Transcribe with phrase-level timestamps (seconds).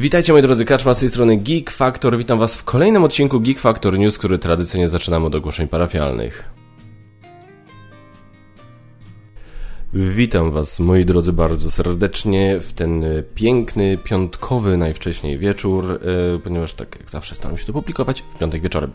[0.00, 2.18] Witajcie moi drodzy, Kaczma z tej strony Geek Factor.
[2.18, 6.44] Witam was w kolejnym odcinku Geek Factor News, który tradycyjnie zaczynamy od ogłoszeń parafialnych.
[9.94, 13.04] Witam was moi drodzy bardzo serdecznie w ten
[13.34, 16.00] piękny, piątkowy najwcześniej wieczór,
[16.34, 18.92] e, ponieważ tak jak zawsze staram się to publikować w piątek wieczorem.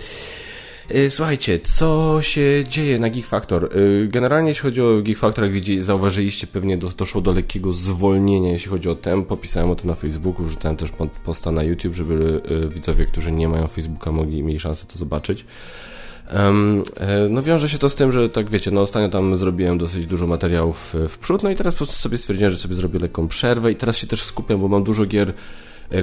[0.89, 3.65] E, słuchajcie, co się dzieje na Geek Factor?
[3.65, 8.51] E, generalnie jeśli chodzi o Geek Factor, jak widzicie, zauważyliście, pewnie doszło do lekkiego zwolnienia,
[8.51, 9.37] jeśli chodzi o tempo.
[9.37, 10.89] Pisałem o tym na Facebooku, wrzucałem też
[11.25, 15.45] posta na YouTube, żeby e, widzowie, którzy nie mają Facebooka, mogli mieli szansę to zobaczyć.
[16.33, 16.83] Um,
[17.29, 20.27] no wiąże się to z tym, że tak wiecie, no ostatnio tam zrobiłem dosyć dużo
[20.27, 23.71] materiałów w przód, no i teraz po prostu sobie stwierdziłem, że sobie zrobię lekką przerwę
[23.71, 25.33] i teraz się też skupiam, bo mam dużo gier E,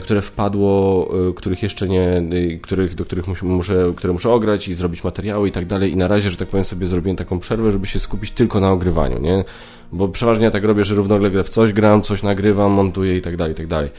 [0.03, 4.69] które wpadło, e, których jeszcze nie, e, których, do których muszę, muszę, które muszę ograć
[4.69, 5.93] i zrobić materiały i tak dalej.
[5.93, 8.71] I na razie, że tak powiem, sobie zrobiłem taką przerwę, żeby się skupić tylko na
[8.71, 9.45] ogrywaniu, nie?
[9.93, 13.37] Bo przeważnie ja tak robię, że równolegle w coś gram, coś nagrywam, montuję i tak
[13.37, 13.91] dalej, i tak dalej.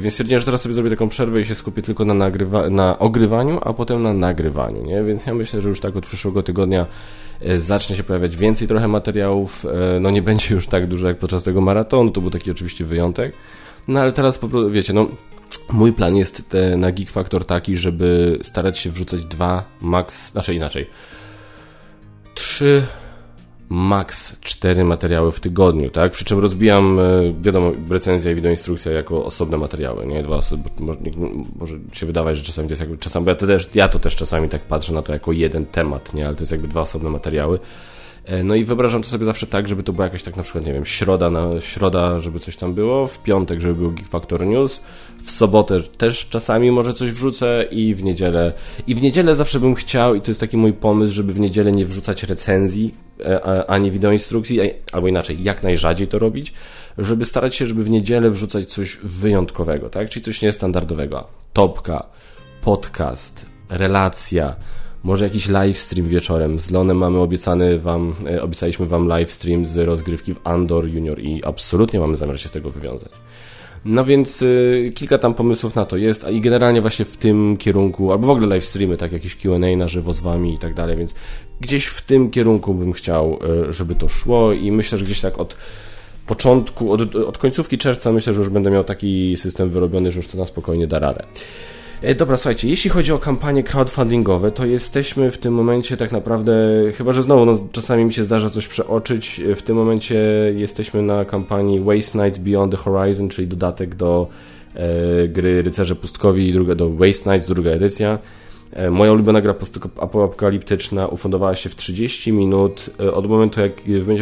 [0.00, 2.98] Więc stwierdziłem, że teraz sobie zrobię taką przerwę i się skupię tylko na, nagrywa na
[2.98, 5.02] ogrywaniu, a potem na nagrywaniu, nie?
[5.02, 6.86] Więc ja myślę, że już tak od przyszłego tygodnia
[7.56, 9.66] zacznie się pojawiać więcej trochę materiałów.
[10.00, 13.32] No nie będzie już tak dużo jak podczas tego maratonu, to był taki oczywiście wyjątek.
[13.88, 15.06] No ale teraz po prostu, wiecie, no
[15.72, 20.54] mój plan jest te, na Geek Factor taki, żeby starać się wrzucać dwa, max, znaczy
[20.54, 20.86] inaczej,
[22.34, 22.86] trzy,
[23.68, 26.12] max cztery materiały w tygodniu, tak?
[26.12, 27.02] Przy czym rozbijam, e,
[27.40, 30.22] wiadomo, recenzja i wideoinstrukcja jako osobne materiały, nie?
[30.22, 30.98] Dwa osoby, może,
[31.56, 34.16] może się wydawać, że czasami to jest jakby, czasami, ja to, też, ja to też
[34.16, 36.26] czasami tak patrzę na to jako jeden temat, nie?
[36.26, 37.58] Ale to jest jakby dwa osobne materiały.
[38.26, 40.66] E, no i wyobrażam to sobie zawsze tak, żeby to była jakaś tak na przykład,
[40.66, 44.46] nie wiem, środa, na, środa, żeby coś tam było, w piątek, żeby był Geek Factor
[44.46, 44.80] News,
[45.24, 48.52] w sobotę też czasami może coś wrzucę i w niedzielę.
[48.86, 51.72] I w niedzielę zawsze bym chciał, i to jest taki mój pomysł, żeby w niedzielę
[51.72, 54.60] nie wrzucać recenzji, e, ani wideoinstrukcji,
[54.92, 56.52] albo inaczej, jak najrzadziej to robić,
[56.98, 60.10] żeby starać się, żeby w niedzielę wrzucać coś wyjątkowego, tak?
[60.10, 61.26] Czyli coś niestandardowego.
[61.52, 62.06] Topka,
[62.60, 64.56] podcast, relacja,
[65.06, 66.58] może jakiś livestream wieczorem.
[66.58, 71.44] Z Lonem mamy obiecany wam, e, obiecaliśmy wam livestream z rozgrywki w Andor Junior i
[71.44, 73.12] absolutnie mamy zamiar się z tego wywiązać.
[73.84, 77.56] No więc y, kilka tam pomysłów na to jest, a i generalnie właśnie w tym
[77.56, 80.74] kierunku, albo w ogóle live streamy, tak jakieś Q&A na żywo z wami i tak
[80.74, 81.14] dalej, więc
[81.60, 85.38] gdzieś w tym kierunku bym chciał, y, żeby to szło i myślę, że gdzieś tak
[85.38, 85.56] od
[86.26, 90.28] początku, od, od końcówki czerwca myślę, że już będę miał taki system wyrobiony, że już
[90.28, 91.22] to na spokojnie da radę.
[92.02, 96.52] E, dobra, słuchajcie, jeśli chodzi o kampanie crowdfundingowe, to jesteśmy w tym momencie tak naprawdę,
[96.94, 100.20] chyba że znowu no, czasami mi się zdarza coś przeoczyć, e, w tym momencie
[100.56, 104.28] jesteśmy na kampanii Waste Nights Beyond the Horizon, czyli dodatek do
[104.74, 108.18] e, gry Rycerze Pustkowi, druga, do Waste Nights, druga edycja.
[108.72, 109.54] E, moja ulubiona gra
[110.00, 112.90] apokaliptyczna ufundowała się w 30 minut.
[113.00, 113.72] E, od momentu, jak,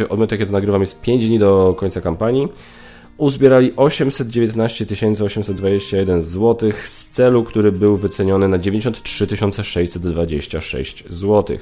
[0.03, 2.47] od momentu, jak ja to nagrywam, jest 5 dni do końca kampanii
[3.17, 4.85] uzbierali 819
[5.23, 9.27] 821 zł z celu, który był wyceniony na 93
[9.63, 11.57] 626 zł.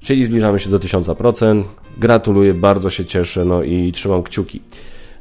[0.00, 1.62] Czyli zbliżamy się do 1000%.
[1.98, 4.60] Gratuluję, bardzo się cieszę, no i trzymam kciuki.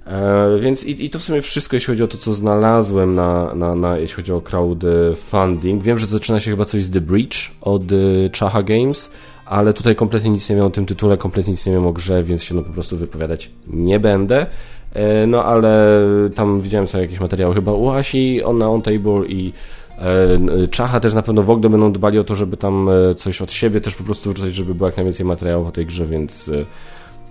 [0.08, 3.56] E, więc i, i, to w sumie wszystko, jeśli chodzi o to, co znalazłem, na,
[3.56, 5.84] na, na, jeśli chodzi o crowdfunding.
[5.84, 7.96] Wiem, że zaczyna się chyba coś z The Breach od e,
[8.40, 9.12] Chaha Games,
[9.46, 12.24] ale tutaj kompletnie nic nie wiem o tym tytule, kompletnie nic nie wiem o grze,
[12.24, 14.46] więc się no po prostu wypowiadać nie będę.
[14.94, 16.00] E, no ale
[16.36, 19.54] tam widziałem sobie jakieś materiały chyba u Asi on na On Table i
[19.98, 23.42] e, Czacha też na pewno w ogóle będą dbali o to, żeby tam e, coś
[23.42, 26.52] od siebie też po prostu wrzucać, żeby było jak najwięcej materiałów o tej grze, więc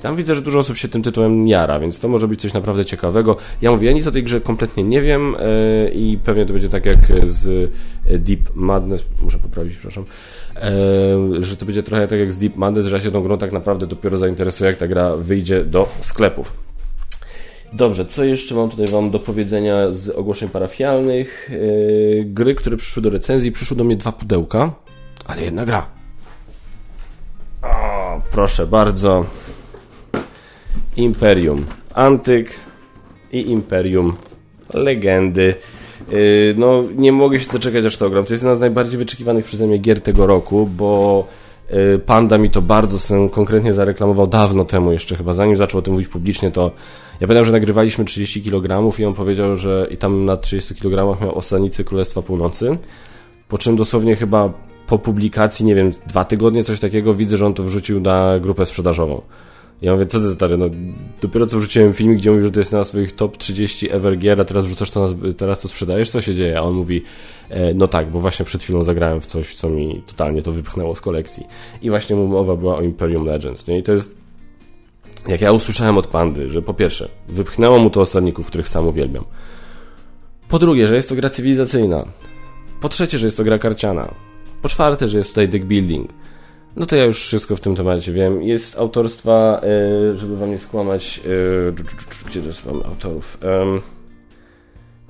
[0.03, 2.84] tam widzę, że dużo osób się tym tytułem jara, więc to może być coś naprawdę
[2.84, 3.37] ciekawego.
[3.62, 5.37] Ja mówię, ja nic o tej grze kompletnie nie wiem
[5.92, 7.72] i pewnie to będzie tak jak z
[8.06, 10.04] Deep Madness, muszę poprawić, przepraszam,
[11.41, 13.53] że to będzie trochę tak jak z Deep Madness, że ja się tą grą tak
[13.53, 16.69] naprawdę dopiero zainteresuję, jak ta gra wyjdzie do sklepów.
[17.72, 21.50] Dobrze, co jeszcze mam tutaj Wam do powiedzenia z ogłoszeń parafialnych?
[21.53, 24.72] Yy, gry, które przyszły do recenzji, przyszły do mnie dwa pudełka,
[25.25, 25.86] ale jedna gra.
[27.62, 29.24] O, proszę bardzo.
[30.97, 32.50] Imperium Antyk
[33.33, 34.16] i Imperium
[34.74, 35.54] Legendy.
[36.10, 38.24] Yy, no, nie mogę się doczekać, aż to gram.
[38.24, 41.27] To jest jedna z najbardziej wyczekiwanych przeze mnie gier tego roku, bo
[41.71, 45.92] yy, Panda mi to bardzo konkretnie zareklamował dawno temu jeszcze, chyba zanim zaczął o tym
[45.92, 46.71] mówić publicznie, to
[47.21, 51.21] ja pamiętam, że nagrywaliśmy 30 kg i on powiedział, że i tam na 30 kg
[51.21, 52.78] miał Osanicy Królestwa Północy.
[53.49, 54.53] Po czym dosłownie chyba
[54.87, 58.67] po publikacji, nie wiem, dwa tygodnie, coś takiego, widzę, że on to wrzucił na grupę
[58.67, 59.22] sprzedażową.
[59.83, 60.67] Ja mówię, co ty stary, no
[61.22, 64.41] dopiero co wrzuciłem filmik, gdzie mówisz, że to jest na swoich top 30 ever gear,
[64.41, 66.59] a teraz wrzucasz to, na, teraz to sprzedajesz, co się dzieje?
[66.59, 67.03] A on mówi,
[67.49, 70.95] e, no tak, bo właśnie przed chwilą zagrałem w coś, co mi totalnie to wypchnęło
[70.95, 71.47] z kolekcji.
[71.83, 73.78] I właśnie mowa była o Imperium Legends, nie?
[73.78, 74.20] I to jest
[75.28, 79.25] jak ja usłyszałem od Pandy, że po pierwsze, wypchnęło mu to osadników, których sam uwielbiam.
[80.49, 82.05] Po drugie, że jest to gra cywilizacyjna.
[82.81, 84.15] Po trzecie, że jest to gra karciana.
[84.63, 86.11] Po czwarte, że jest tutaj deck building.
[86.77, 88.43] No to ja już wszystko w tym temacie wiem.
[88.43, 91.21] Jest autorstwa, e, żeby wam nie skłamać,
[91.69, 91.72] e,
[92.27, 93.39] gdzie to jest mam autorów?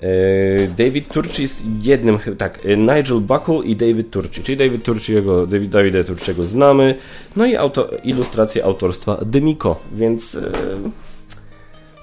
[0.03, 5.71] E, David Turci jest jednym, tak, Nigel Buckle i David Turci, czyli David Turciego, David,
[5.71, 6.95] Davida Turciego znamy,
[7.37, 10.37] no i auto, ilustracje autorstwa Demiko, więc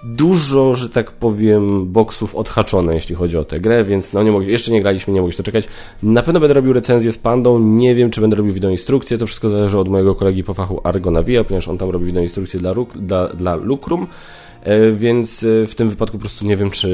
[0.03, 4.51] dużo, że tak powiem, boksów odhaczone, jeśli chodzi o tę grę, więc no nie mogli,
[4.51, 5.67] jeszcze nie graliśmy, nie mogliśmy czekać.
[6.03, 9.49] Na pewno będę robił recenzję z Pandą, nie wiem, czy będę robił wideoinstrukcję, to wszystko
[9.49, 13.27] zależy od mojego kolegi po fachu Argo Navia, ponieważ on tam robi wideoinstrukcję dla, dla,
[13.27, 14.07] dla Lucrum, e,
[14.93, 16.89] więc e, w tym wypadku po prostu nie wiem, czy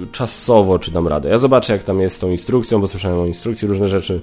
[0.00, 1.28] yy, czasowo, czy dam radę.
[1.28, 4.20] Ja zobaczę, jak tam jest z tą instrukcją, bo słyszałem o instrukcji różne rzeczy,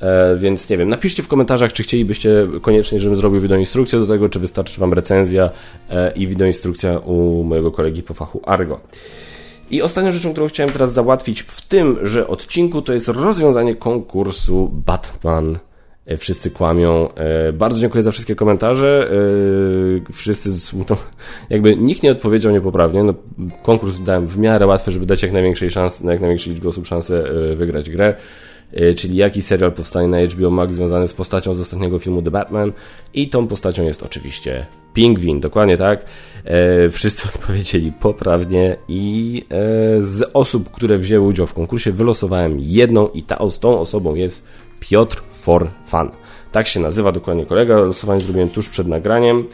[0.00, 4.28] E, więc nie wiem, napiszcie w komentarzach, czy chcielibyście koniecznie, żebym zrobił wideoinstrukcję do tego,
[4.28, 5.50] czy wystarczy Wam recenzja
[5.90, 8.80] e, i wideoinstrukcja u mojego kolegi po fachu Argo.
[9.70, 15.54] I ostatnią rzeczą, którą chciałem teraz załatwić w tymże odcinku, to jest rozwiązanie konkursu Batman
[15.54, 15.58] e,
[16.18, 17.08] Wszyscy kłamią.
[17.52, 19.10] Bardzo dziękuję za wszystkie komentarze.
[20.12, 20.50] Wszyscy,
[20.86, 20.96] to
[21.50, 23.04] jakby nikt nie odpowiedział niepoprawnie.
[23.04, 23.14] No,
[23.62, 26.86] konkurs dałem w miarę łatwy, żeby dać jak największej szans, na jak największej liczbie osób
[26.86, 27.24] szansę
[27.54, 28.14] wygrać grę.
[28.96, 32.72] Czyli jaki serial powstanie na HBO Max związany z postacią z ostatniego filmu The Batman
[33.14, 36.04] i tą postacią jest oczywiście Pingwin, dokładnie tak.
[36.44, 43.08] E, wszyscy odpowiedzieli poprawnie i e, z osób, które wzięły udział w konkursie wylosowałem jedną
[43.08, 44.46] i ta, z tą osobą jest
[44.80, 46.10] Piotr for Fun.
[46.52, 49.44] Tak się nazywa dokładnie kolega, losowanie zrobiłem tuż przed nagraniem.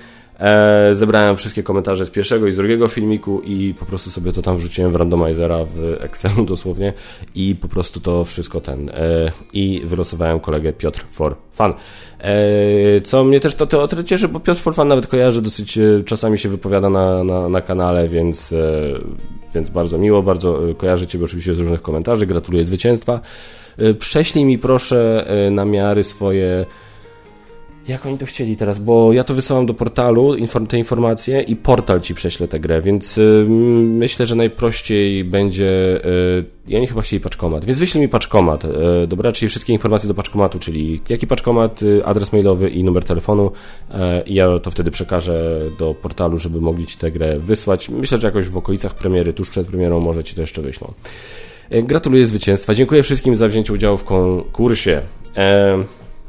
[0.41, 4.43] E, zebrałem wszystkie komentarze z pierwszego i z drugiego filmiku i po prostu sobie to
[4.43, 6.93] tam wrzuciłem w randomizera w Excelu dosłownie
[7.35, 11.73] i po prostu to wszystko ten e, i wylosowałem kolegę Piotr for Fun.
[12.21, 16.39] E, co mnie też to, to, cieszy, bo Piotr for Fun nawet kojarzy, dosyć czasami
[16.39, 18.55] się wypowiada na, na, na kanale, więc,
[19.55, 23.21] więc bardzo miło, bardzo kojarzę Ciebie oczywiście z różnych komentarzy, gratuluję zwycięstwa.
[23.99, 26.67] Prześlij mi proszę namiary swoje
[27.89, 30.37] jak oni to chcieli teraz, bo ja to wysyłam do portalu,
[30.69, 33.47] te informacje i portal ci prześle tę grę, więc y,
[33.85, 38.69] myślę, że najprościej będzie, y, ja nie chyba chcieli paczkomat, więc wyślij mi paczkomat, y,
[39.07, 43.51] dobra, czyli wszystkie informacje do paczkomatu, czyli jaki paczkomat, y, adres mailowy i numer telefonu
[44.27, 47.89] ja to wtedy przekażę do portalu, żeby mogli ci tę grę wysłać.
[47.89, 50.93] Myślę, że jakoś w okolicach premiery, tuż przed premierą może ci to jeszcze wyślą.
[51.73, 55.01] Y, gratuluję zwycięstwa, dziękuję wszystkim za wzięcie udziału w konkursie.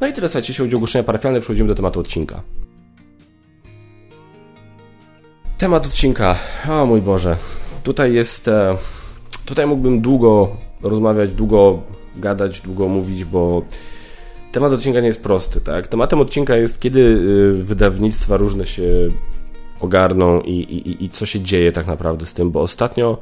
[0.01, 2.41] No i tyle, słuchajcie, jeśli chodzi o ogłoszenia parafialne, przechodzimy do tematu odcinka.
[5.57, 6.35] Temat odcinka.
[6.69, 7.37] O mój Boże.
[7.83, 8.47] Tutaj jest...
[8.47, 8.77] E,
[9.45, 10.49] tutaj mógłbym długo
[10.81, 11.81] rozmawiać, długo
[12.15, 13.61] gadać, długo mówić, bo
[14.51, 15.87] temat odcinka nie jest prosty, tak?
[15.87, 17.19] Tematem odcinka jest, kiedy
[17.53, 18.83] wydawnictwa różne się
[19.79, 23.17] ogarną i, i, i co się dzieje tak naprawdę z tym, bo ostatnio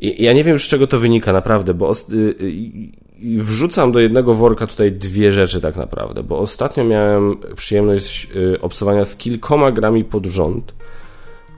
[0.00, 4.66] ja nie wiem z czego to wynika naprawdę, bo y, y, wrzucam do jednego worka
[4.66, 10.26] tutaj dwie rzeczy tak naprawdę, bo ostatnio miałem przyjemność y, obsowania z kilkoma grami pod
[10.26, 10.74] rząd,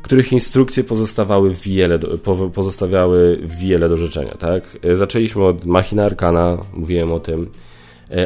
[0.02, 1.98] których instrukcje pozostawały wiele
[2.54, 4.78] pozostawiały wiele do życzenia, tak?
[4.94, 7.50] Zaczęliśmy od Machina Arcana, mówiłem o tym.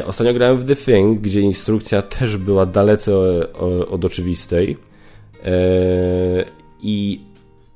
[0.05, 3.13] Ostatnio grałem w The Thing, gdzie instrukcja też była dalece
[3.89, 4.77] od oczywistej.
[6.81, 7.21] I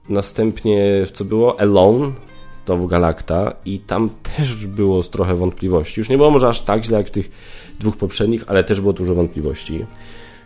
[0.09, 1.59] następnie, co było?
[1.59, 2.11] Alone,
[2.77, 5.99] Galacta i tam też było trochę wątpliwości.
[5.99, 7.31] Już nie było może aż tak źle jak w tych
[7.79, 9.85] dwóch poprzednich, ale też było dużo wątpliwości.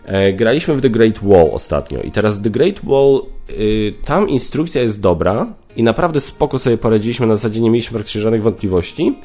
[0.06, 4.82] E, graliśmy w The Great Wall ostatnio i teraz The Great Wall, y, tam instrukcja
[4.82, 9.18] jest dobra i naprawdę spoko sobie poradziliśmy, na zasadzie nie mieliśmy praktycznie żadnych wątpliwości,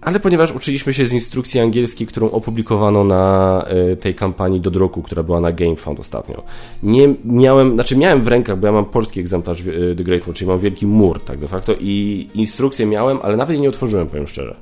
[0.00, 5.02] ale ponieważ uczyliśmy się z instrukcji angielskiej, którą opublikowano na e, tej kampanii do druku,
[5.02, 6.42] która była na GameFound ostatnio,
[6.82, 9.64] nie miałem, znaczy miałem w rękach, bo ja mam polski egzemplarz e,
[9.96, 13.52] The Great War, czyli mam wielki mur, tak de facto, i instrukcję miałem, ale nawet
[13.52, 14.56] jej nie otworzyłem, powiem szczerze.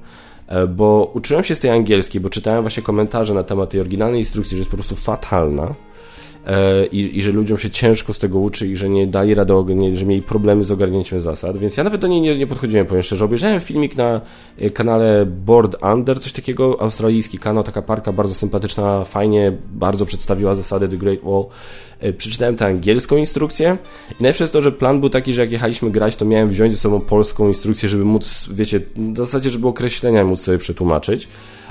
[0.46, 4.20] E, bo uczyłem się z tej angielskiej, bo czytałem właśnie komentarze na temat tej oryginalnej
[4.20, 5.74] instrukcji, że jest po prostu fatalna
[6.92, 9.52] i, i że ludziom się ciężko z tego uczy i że nie dali rady,
[9.92, 13.02] że mieli problemy z ogarnięciem zasad, więc ja nawet do niej nie, nie podchodziłem, powiem
[13.02, 13.24] szczerze.
[13.24, 14.20] Obejrzałem filmik na
[14.58, 20.54] e, kanale Board Under, coś takiego, australijski kanał, taka parka bardzo sympatyczna, fajnie, bardzo przedstawiła
[20.54, 21.44] zasady The Great Wall.
[22.00, 23.78] E, przeczytałem tę angielską instrukcję
[24.10, 26.72] i najlepsze jest to, że plan był taki, że jak jechaliśmy grać, to miałem wziąć
[26.72, 31.28] ze sobą polską instrukcję, żeby móc, wiecie, w zasadzie, żeby określenia móc sobie przetłumaczyć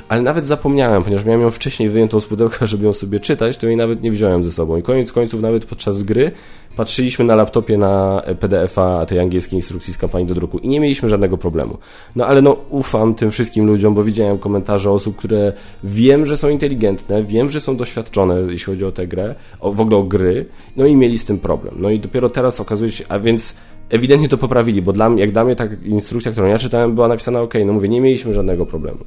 [0.10, 3.68] ale nawet zapomniałem, ponieważ miałem ją wcześniej wyjętą z pudełka, żeby ją sobie czytać, to
[3.68, 4.78] jej nawet nie wziąłem ze sobą.
[4.78, 6.32] I koniec końców, nawet podczas gry,
[6.76, 11.10] patrzyliśmy na laptopie na PDF-a tej angielskiej instrukcji z kampanii do druku i nie mieliśmy
[11.10, 11.78] żadnego problemu.
[12.16, 16.50] No ale no ufam tym wszystkim ludziom, bo widziałem komentarze osób, które wiem, że są
[16.50, 20.46] inteligentne, wiem, że są doświadczone, jeśli chodzi o tę grę, o, w ogóle o gry,
[20.78, 21.76] no i mieli z tym problem.
[21.78, 23.56] No i dopiero teraz okazuje się, a więc
[23.90, 27.42] ewidentnie to poprawili, bo dla jak dla mnie ta instrukcja, którą ja czytałem, była napisana
[27.42, 29.00] ok, no mówię, nie mieliśmy żadnego problemu.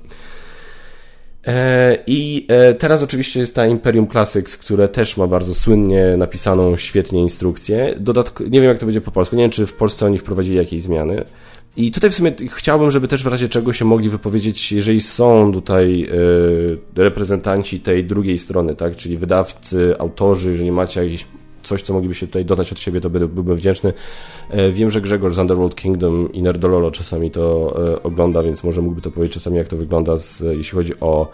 [1.46, 6.76] E, I e, teraz oczywiście jest ta Imperium Classics, które też ma bardzo słynnie napisaną
[6.76, 7.94] świetnie instrukcję.
[8.00, 10.56] Dodatk nie wiem jak to będzie po polsku, nie wiem czy w Polsce oni wprowadzili
[10.56, 11.24] jakieś zmiany.
[11.76, 15.52] I tutaj w sumie chciałbym, żeby też w razie czego się mogli wypowiedzieć, jeżeli są
[15.52, 16.08] tutaj
[16.96, 21.26] e, reprezentanci tej drugiej strony, tak, czyli wydawcy, autorzy, jeżeli macie jakieś
[21.62, 23.92] coś, co moglibyście tutaj dodać od siebie, to byłbym wdzięczny.
[24.50, 28.82] E, wiem, że Grzegorz z Underworld Kingdom i Nerdololo czasami to e, ogląda, więc może
[28.82, 31.28] mógłby to powiedzieć czasami, jak to wygląda, z, jeśli chodzi o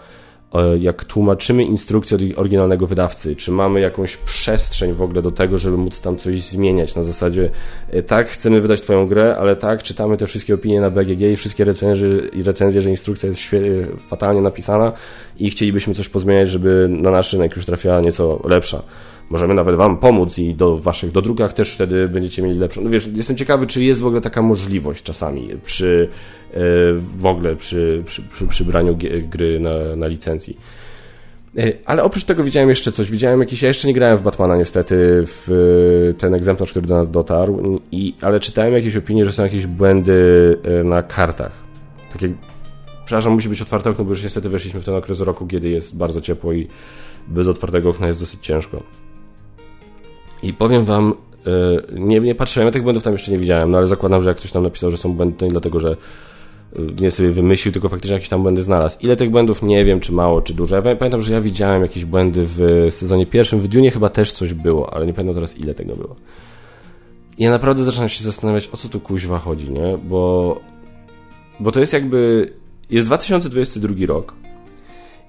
[0.79, 5.77] jak tłumaczymy instrukcję od oryginalnego wydawcy, czy mamy jakąś przestrzeń w ogóle do tego, żeby
[5.77, 7.49] móc tam coś zmieniać na zasadzie
[7.89, 11.35] e, tak, chcemy wydać twoją grę, ale tak, czytamy te wszystkie opinie na BGG i
[11.35, 12.07] wszystkie recenzje,
[12.43, 13.41] recenzje że instrukcja jest
[14.09, 14.91] fatalnie napisana
[15.39, 18.83] i chcielibyśmy coś pozmieniać, żeby na nasz rynek już trafiała nieco lepsza.
[19.29, 22.81] Możemy nawet Wam pomóc i do Waszych dodrukach też wtedy będziecie mieli lepszą.
[22.81, 26.09] No wiesz, jestem ciekawy, czy jest w ogóle taka możliwość czasami przy
[26.53, 26.59] e,
[27.17, 28.97] w ogóle przy, przy, przy, przy braniu
[29.29, 30.57] gry na, na licencji.
[31.57, 33.11] E, ale oprócz tego widziałem jeszcze coś.
[33.11, 33.61] Widziałem jakiś.
[33.61, 38.13] Ja jeszcze nie grałem w Batmana, niestety, w ten egzemplarz, który do nas dotarł, i,
[38.21, 41.51] ale czytałem jakieś opinie, że są jakieś błędy e, na kartach.
[42.13, 42.33] Takie.
[43.05, 45.97] Przepraszam, musi być otwarte okno, bo już niestety weszliśmy w ten okres roku, kiedy jest
[45.97, 46.67] bardzo ciepło i
[47.27, 48.83] bez otwartego okna jest dosyć ciężko.
[50.45, 51.13] I powiem wam,
[51.45, 54.29] e, nie, nie patrzyłem, ja tych błędów tam jeszcze nie widziałem, no ale zakładam, że
[54.29, 55.89] jak ktoś tam napisał, że są błędy, to nie dlatego, że
[56.75, 58.97] e, nie sobie wymyślił, tylko faktycznie jakieś tam błędy znalazł.
[59.01, 60.75] Ile tych błędów nie wiem, czy mało, czy dużo.
[60.75, 64.53] Ja pamiętam, że ja widziałem jakieś błędy w sezonie pierwszym, w Dune chyba też coś
[64.53, 66.15] było, ale nie pamiętam teraz ile tego było.
[67.37, 69.97] Ja naprawdę zaczynam się zastanawiać, o co tu kuźwa chodzi, nie?
[70.03, 70.59] Bo,
[71.59, 72.53] bo to jest jakby,
[72.89, 74.33] jest 2022 rok,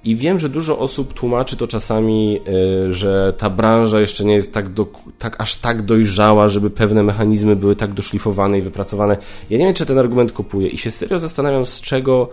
[0.07, 2.41] i wiem, że dużo osób tłumaczy to czasami,
[2.89, 4.87] e, że ta branża jeszcze nie jest tak, do,
[5.19, 9.17] tak aż tak dojrzała, żeby pewne mechanizmy były tak doszlifowane i wypracowane.
[9.51, 12.29] Ja nie wiem, czy ten argument kupuję i się serio zastanawiam, z czego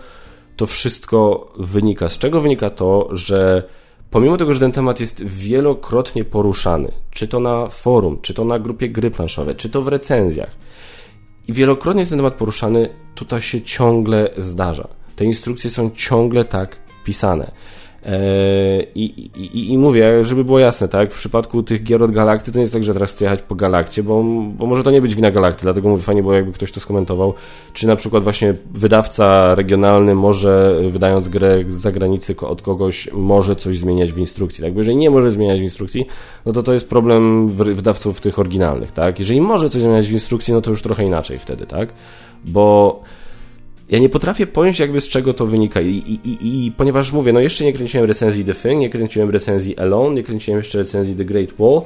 [0.56, 2.08] to wszystko wynika.
[2.08, 3.62] Z czego wynika to, że
[4.10, 8.58] pomimo tego, że ten temat jest wielokrotnie poruszany, czy to na forum, czy to na
[8.58, 10.50] grupie gry planszowe, czy to w recenzjach,
[11.48, 14.88] i wielokrotnie jest ten temat poruszany, tutaj się ciągle zdarza.
[15.16, 17.50] Te instrukcje są ciągle tak pisane.
[18.06, 19.04] E, I,
[19.36, 21.12] i, I mówię, żeby było jasne, tak?
[21.12, 23.54] W przypadku tych gier od Galakty to nie jest tak, że teraz chcę jechać po
[23.54, 24.24] Galakcie, bo,
[24.58, 27.34] bo może to nie być wina Galakty, dlatego mówię, fajnie było jakby ktoś to skomentował.
[27.72, 33.78] Czy na przykład właśnie wydawca regionalny może, wydając grę z zagranicy od kogoś, może coś
[33.78, 34.72] zmieniać w instrukcji, tak?
[34.72, 36.06] Bo jeżeli nie może zmieniać w instrukcji,
[36.46, 39.18] no to to jest problem wydawców tych oryginalnych, tak?
[39.18, 41.88] Jeżeli może coś zmieniać w instrukcji, no to już trochę inaczej wtedy, tak?
[42.44, 43.00] Bo
[43.94, 47.32] ja nie potrafię pojąć jakby z czego to wynika I, i, i, i, ponieważ mówię,
[47.32, 51.16] no jeszcze nie kręciłem recenzji The Thing, nie kręciłem recenzji Alone, nie kręciłem jeszcze recenzji
[51.16, 51.82] The Great Wall,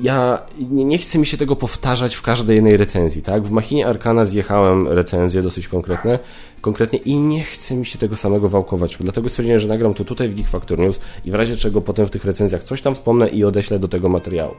[0.00, 3.42] ja nie, nie chcę mi się tego powtarzać w każdej jednej recenzji, tak?
[3.42, 6.18] W Machinie Arkana zjechałem recenzje dosyć konkretne,
[6.60, 8.96] konkretnie i nie chcę mi się tego samego wałkować.
[9.00, 12.06] Dlatego stwierdziłem, że nagram to tutaj w Geek Factor News i w razie czego potem
[12.06, 14.54] w tych recenzjach coś tam wspomnę i odeślę do tego materiału.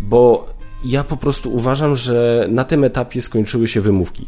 [0.00, 0.46] Bo
[0.84, 4.26] ja po prostu uważam, że na tym etapie skończyły się wymówki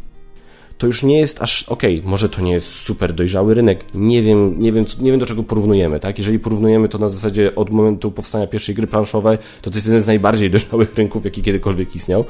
[0.77, 4.21] to już nie jest aż, okej, okay, może to nie jest super dojrzały rynek, nie
[4.21, 6.17] wiem, nie wiem, nie wiem do czego porównujemy, tak?
[6.17, 10.01] Jeżeli porównujemy to na zasadzie od momentu powstania pierwszej gry planszowej, to to jest jeden
[10.01, 12.25] z najbardziej dojrzałych rynków, jaki kiedykolwiek istniał.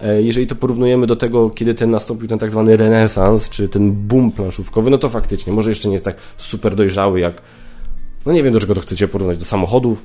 [0.00, 3.92] E, jeżeli to porównujemy do tego, kiedy ten nastąpił ten tak zwany renesans, czy ten
[3.92, 7.42] boom planszówkowy, no to faktycznie, może jeszcze nie jest tak super dojrzały jak,
[8.26, 10.02] no nie wiem do czego to chcecie porównać, do samochodów,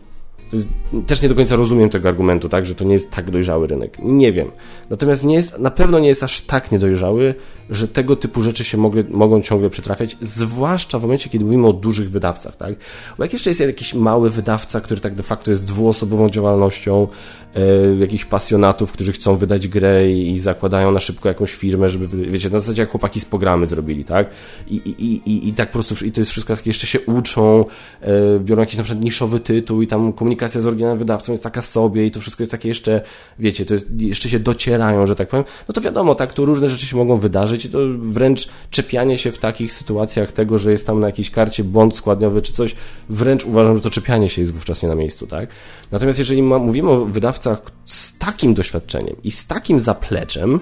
[1.07, 3.97] też nie do końca rozumiem tego argumentu, tak, że to nie jest tak dojrzały rynek.
[3.99, 4.51] Nie wiem.
[4.89, 7.35] Natomiast nie jest, na pewno nie jest aż tak niedojrzały,
[7.69, 11.73] że tego typu rzeczy się mogli, mogą ciągle przytrafiać, zwłaszcza w momencie, kiedy mówimy o
[11.73, 12.75] dużych wydawcach, tak?
[13.17, 17.07] Bo jak jeszcze jest jakiś mały wydawca, który tak de facto jest dwuosobową działalnością,
[17.55, 22.31] e, jakichś pasjonatów, którzy chcą wydać grę i, i, zakładają na szybko jakąś firmę, żeby,
[22.31, 24.29] wiecie, na zasadzie jak chłopaki z programy zrobili, tak?
[24.67, 27.65] I, i, i, i tak po prostu, i to jest wszystko tak, jeszcze się uczą,
[28.01, 31.61] e, biorą jakiś na przykład niszowy tytuł i tam komunikacja z oryginalnym wydawcą jest taka
[31.61, 33.01] sobie i to wszystko jest takie jeszcze,
[33.39, 36.67] wiecie, to jest, jeszcze się docierają, że tak powiem, no to wiadomo, tak, tu różne
[36.67, 40.87] rzeczy się mogą wydarzyć i to wręcz czepianie się w takich sytuacjach tego, że jest
[40.87, 42.75] tam na jakiejś karcie błąd składniowy czy coś,
[43.09, 45.49] wręcz uważam, że to czepianie się jest wówczas nie na miejscu, tak?
[45.91, 50.59] Natomiast jeżeli ma, mówimy o wydawcach z takim doświadczeniem i z takim zapleczem,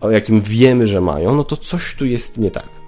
[0.00, 2.81] o jakim wiemy, że mają, no to coś tu jest nie tak.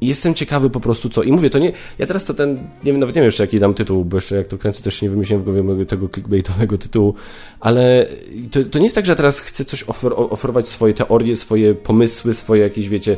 [0.00, 1.22] Jestem ciekawy po prostu co.
[1.22, 1.72] I mówię, to nie.
[1.98, 2.54] Ja teraz to ten.
[2.54, 5.02] Nie wiem, nawet nie wiem jeszcze jaki dam tytuł, bo jeszcze jak to kręcę, też
[5.02, 7.14] nie wymyśliłem w głowie tego clickbaitowego tytułu.
[7.60, 8.06] Ale
[8.50, 12.34] to, to nie jest tak, że teraz chcę coś ofer oferować swoje teorie, swoje pomysły,
[12.34, 13.16] swoje jakieś, wiecie,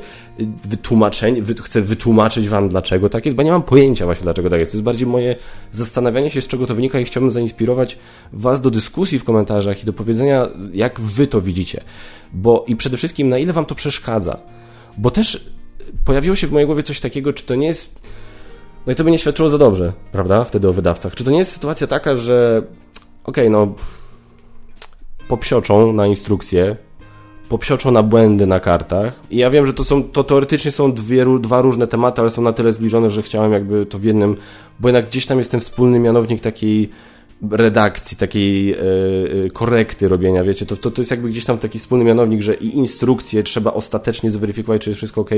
[0.65, 1.43] wytłumaczenie.
[1.43, 4.73] Wy chcę wytłumaczyć wam, dlaczego tak jest, bo nie mam pojęcia właśnie, dlaczego tak jest.
[4.73, 5.37] To jest bardziej moje
[5.73, 7.99] zastanawianie się, z czego to wynika, i chciałbym zainspirować
[8.33, 11.81] was do dyskusji w komentarzach i do powiedzenia, jak wy to widzicie.
[12.33, 14.39] Bo i przede wszystkim, na ile wam to przeszkadza.
[14.99, 15.58] Bo też
[16.05, 18.01] pojawiło się w mojej głowie coś takiego, czy to nie jest.
[18.87, 20.45] No i to by nie świadczyło za dobrze, prawda?
[20.45, 21.15] Wtedy o wydawcach.
[21.15, 22.63] Czy to nie jest sytuacja taka, że
[23.25, 23.75] okej, okay, no
[25.29, 26.77] popsioczą na instrukcje,
[27.49, 29.21] popsioczą na błędy na kartach.
[29.31, 32.43] I ja wiem, że to są, to teoretycznie są dwie, dwa różne tematy, ale są
[32.43, 34.37] na tyle zbliżone, że chciałem jakby to w jednym,
[34.81, 36.91] bo jednak gdzieś tam jest ten wspólny mianownik takiej
[37.51, 41.79] redakcji, takiej e, e, korekty robienia, wiecie, to, to, to jest jakby gdzieś tam taki
[41.79, 45.31] wspólny mianownik, że i instrukcje trzeba ostatecznie zweryfikować, czy jest wszystko ok,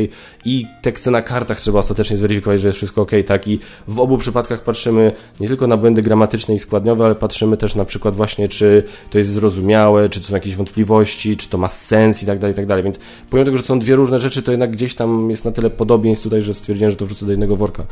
[0.44, 4.18] i teksty na kartach trzeba ostatecznie zweryfikować, że jest wszystko ok, tak, i w obu
[4.18, 8.48] przypadkach patrzymy nie tylko na błędy gramatyczne i składniowe, ale patrzymy też na przykład właśnie,
[8.48, 12.38] czy to jest zrozumiałe, czy to są jakieś wątpliwości, czy to ma sens i tak
[12.38, 12.98] dalej, i tak dalej, więc
[13.30, 16.24] pomimo tego, że są dwie różne rzeczy, to jednak gdzieś tam jest na tyle podobieństw
[16.24, 17.86] tutaj, że stwierdziłem, że to wrzucę do jednego worka.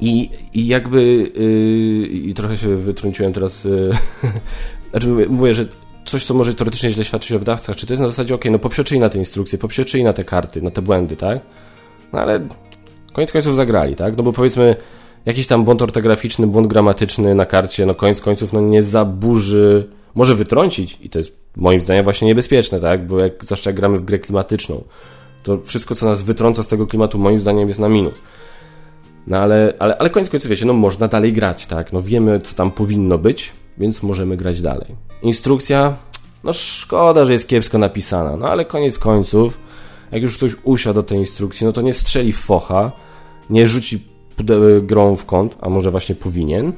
[0.00, 3.64] I, i jakby yy, i trochę się wytrąciłem teraz.
[3.64, 3.90] Yy,
[4.90, 5.66] znaczy mówię, że
[6.04, 8.58] coś, co może teoretycznie źle świadczyć o wydawcach, czy to jest na zasadzie, ok, no
[8.58, 11.40] poprzeczyli na te instrukcje, poprzeczyli na te karty, na te błędy, tak?
[12.12, 12.48] No ale
[13.12, 14.16] koniec końców zagrali, tak?
[14.16, 14.76] No bo powiedzmy,
[15.26, 20.34] jakiś tam błąd ortograficzny, błąd gramatyczny na karcie, no koniec końców, no nie zaburzy, może
[20.34, 23.06] wytrącić i to jest moim zdaniem właśnie niebezpieczne, tak?
[23.06, 24.84] Bo jak, zwłaszcza jak gramy w grę klimatyczną,
[25.42, 28.14] to wszystko, co nas wytrąca z tego klimatu, moim zdaniem jest na minus.
[29.28, 31.92] No ale, ale, ale koniec końców wiecie, no można dalej grać, tak?
[31.92, 34.96] No wiemy, co tam powinno być, więc możemy grać dalej.
[35.22, 35.96] Instrukcja,
[36.44, 39.58] no szkoda, że jest kiepsko napisana, no ale koniec końców,
[40.12, 42.92] jak już ktoś usiadł do tej instrukcji, no to nie strzeli w focha,
[43.50, 44.04] nie rzuci
[44.82, 46.72] grą w kąt, a może właśnie powinien,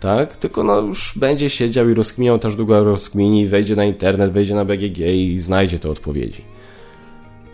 [0.00, 0.36] tak?
[0.36, 4.64] Tylko no już będzie siedział i rozkminiał, też długo rozkmini, wejdzie na internet, wejdzie na
[4.64, 6.44] BGG i znajdzie te odpowiedzi.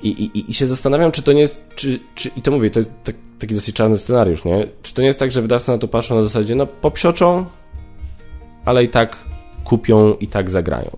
[0.03, 2.81] I, i, I się zastanawiam, czy to nie jest, czy, czy i to mówię, to
[2.81, 4.67] jest tak, taki dosyć czarny scenariusz, nie?
[4.83, 7.47] Czy to nie jest tak, że wydawcy na to patrzą na zasadzie, no popsioczą,
[8.65, 9.17] ale i tak
[9.65, 10.97] kupią, i tak zagrają.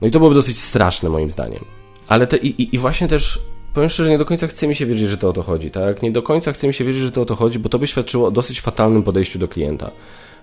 [0.00, 1.64] No i to byłoby dosyć straszne moim zdaniem.
[2.08, 3.38] Ale te, i, i właśnie też
[3.74, 6.02] powiem szczerze, nie do końca chce mi się wierzyć, że to o to chodzi, tak?
[6.02, 7.86] Nie do końca chce mi się wierzyć, że to o to chodzi, bo to by
[7.86, 9.90] świadczyło o dosyć fatalnym podejściu do klienta.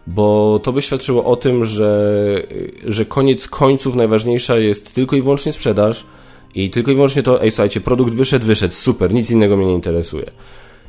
[0.08, 2.44] Bo to by świadczyło o tym, że,
[2.86, 6.06] że koniec końców najważniejsza jest tylko i wyłącznie sprzedaż,
[6.56, 9.74] i tylko i wyłącznie to, ej, słuchajcie, produkt wyszedł, wyszedł, super, nic innego mnie nie
[9.74, 10.32] interesuje.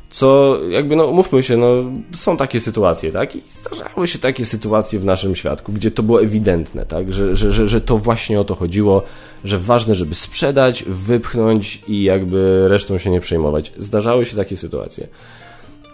[0.09, 1.67] Co, jakby, no, mówmy się, no,
[2.15, 3.35] są takie sytuacje, tak?
[3.35, 7.13] I zdarzały się takie sytuacje w naszym świadku, gdzie to było ewidentne, tak?
[7.13, 9.03] Że, że, że, że to właśnie o to chodziło,
[9.43, 13.73] że ważne, żeby sprzedać, wypchnąć i jakby resztą się nie przejmować.
[13.77, 15.07] Zdarzały się takie sytuacje.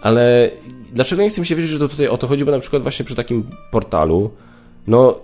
[0.02, 0.50] Ale
[0.92, 2.44] dlaczego nie chcę mi się wierzyć, że to tutaj o to chodzi?
[2.44, 4.30] Bo na przykład właśnie przy takim portalu,
[4.86, 5.20] no,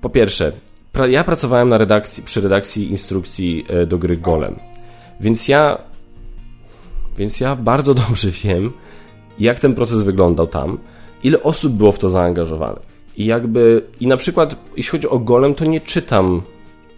[0.00, 0.52] po pierwsze,
[1.08, 4.56] ja pracowałem na redakcji, przy redakcji instrukcji e, do gry Golem.
[5.20, 5.78] Więc ja
[7.18, 8.72] więc ja bardzo dobrze wiem,
[9.38, 10.78] jak ten proces wyglądał tam,
[11.24, 12.96] ile osób było w to zaangażowanych.
[13.16, 16.42] I jakby, i na przykład, jeśli chodzi o Golem, to nie czytam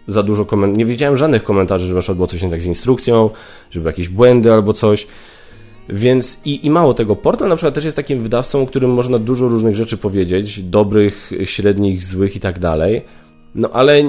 [0.07, 3.29] za dużo komentarzy, nie widziałem żadnych komentarzy, że na było coś nie tak z instrukcją,
[3.71, 5.07] żeby jakieś błędy albo coś.
[5.89, 9.47] Więc i, i mało tego, portal na przykład też jest takim wydawcą, którym można dużo
[9.47, 13.01] różnych rzeczy powiedzieć, dobrych, średnich, złych i tak dalej.
[13.55, 14.03] No ale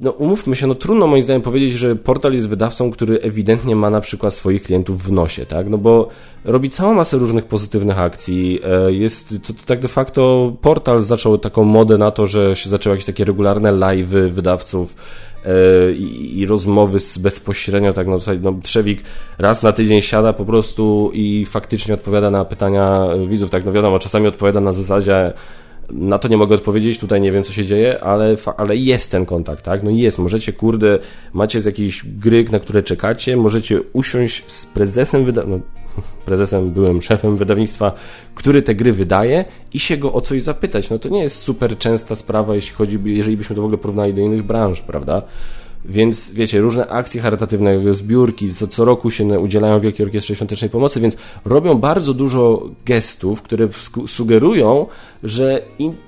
[0.00, 3.90] no umówmy się, no trudno moim zdaniem powiedzieć, że portal jest wydawcą, który ewidentnie ma
[3.90, 5.68] na przykład swoich klientów w nosie, tak?
[5.68, 6.08] No bo
[6.44, 8.60] robi całą masę różnych pozytywnych akcji.
[8.64, 12.70] E, jest to, to tak de facto portal zaczął taką modę na to, że się
[12.70, 14.96] zaczęły jakieś takie regularne live'y wydawców
[15.44, 19.02] e, i, i, rozmowy z bezpośrednio, tak no, no Trzewik
[19.38, 23.98] raz na tydzień siada po prostu i faktycznie odpowiada na pytania widzów, tak no wiadomo,
[23.98, 25.32] czasami odpowiada na zasadzie
[25.90, 29.26] na to nie mogę odpowiedzieć, tutaj nie wiem, co się dzieje, ale, ale jest ten
[29.26, 29.82] kontakt, tak?
[29.82, 30.98] No jest, możecie, kurde,
[31.32, 35.42] macie z jakiejś gry, na które czekacie, możecie usiąść z prezesem wyda...
[35.46, 35.60] No,
[36.26, 37.92] prezesem, byłem szefem wydawnictwa,
[38.34, 40.90] który te gry wydaje i się go o coś zapytać.
[40.90, 44.14] No to nie jest super częsta sprawa, jeśli chodzi, jeżeli byśmy to w ogóle porównali
[44.14, 45.22] do innych branż, prawda?
[45.84, 51.00] Więc wiecie, różne akcje charytatywne, zbiórki, co, co roku się udzielają Wielkiej Orkiestrze Świątecznej Pomocy,
[51.00, 53.68] więc robią bardzo dużo gestów, które
[54.06, 54.86] sugerują,
[55.22, 55.62] że,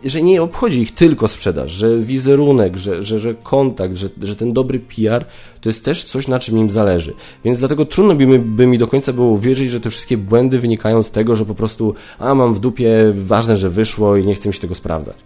[0.05, 4.53] że nie obchodzi ich tylko sprzedaż, że wizerunek, że, że, że kontakt, że, że ten
[4.53, 5.25] dobry PR
[5.61, 7.15] to jest też coś, na czym im zależy.
[7.45, 10.59] Więc dlatego trudno by mi, by mi do końca było uwierzyć, że te wszystkie błędy
[10.59, 14.35] wynikają z tego, że po prostu, a mam w dupie, ważne, że wyszło i nie
[14.35, 15.17] chcę mi się tego sprawdzać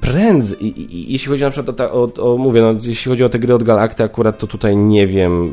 [0.00, 0.74] prędzej,
[1.12, 3.62] jeśli chodzi na przykład o, o, o, mówię, no, jeśli chodzi o te gry od
[3.62, 5.52] Galakty, akurat to tutaj nie wiem.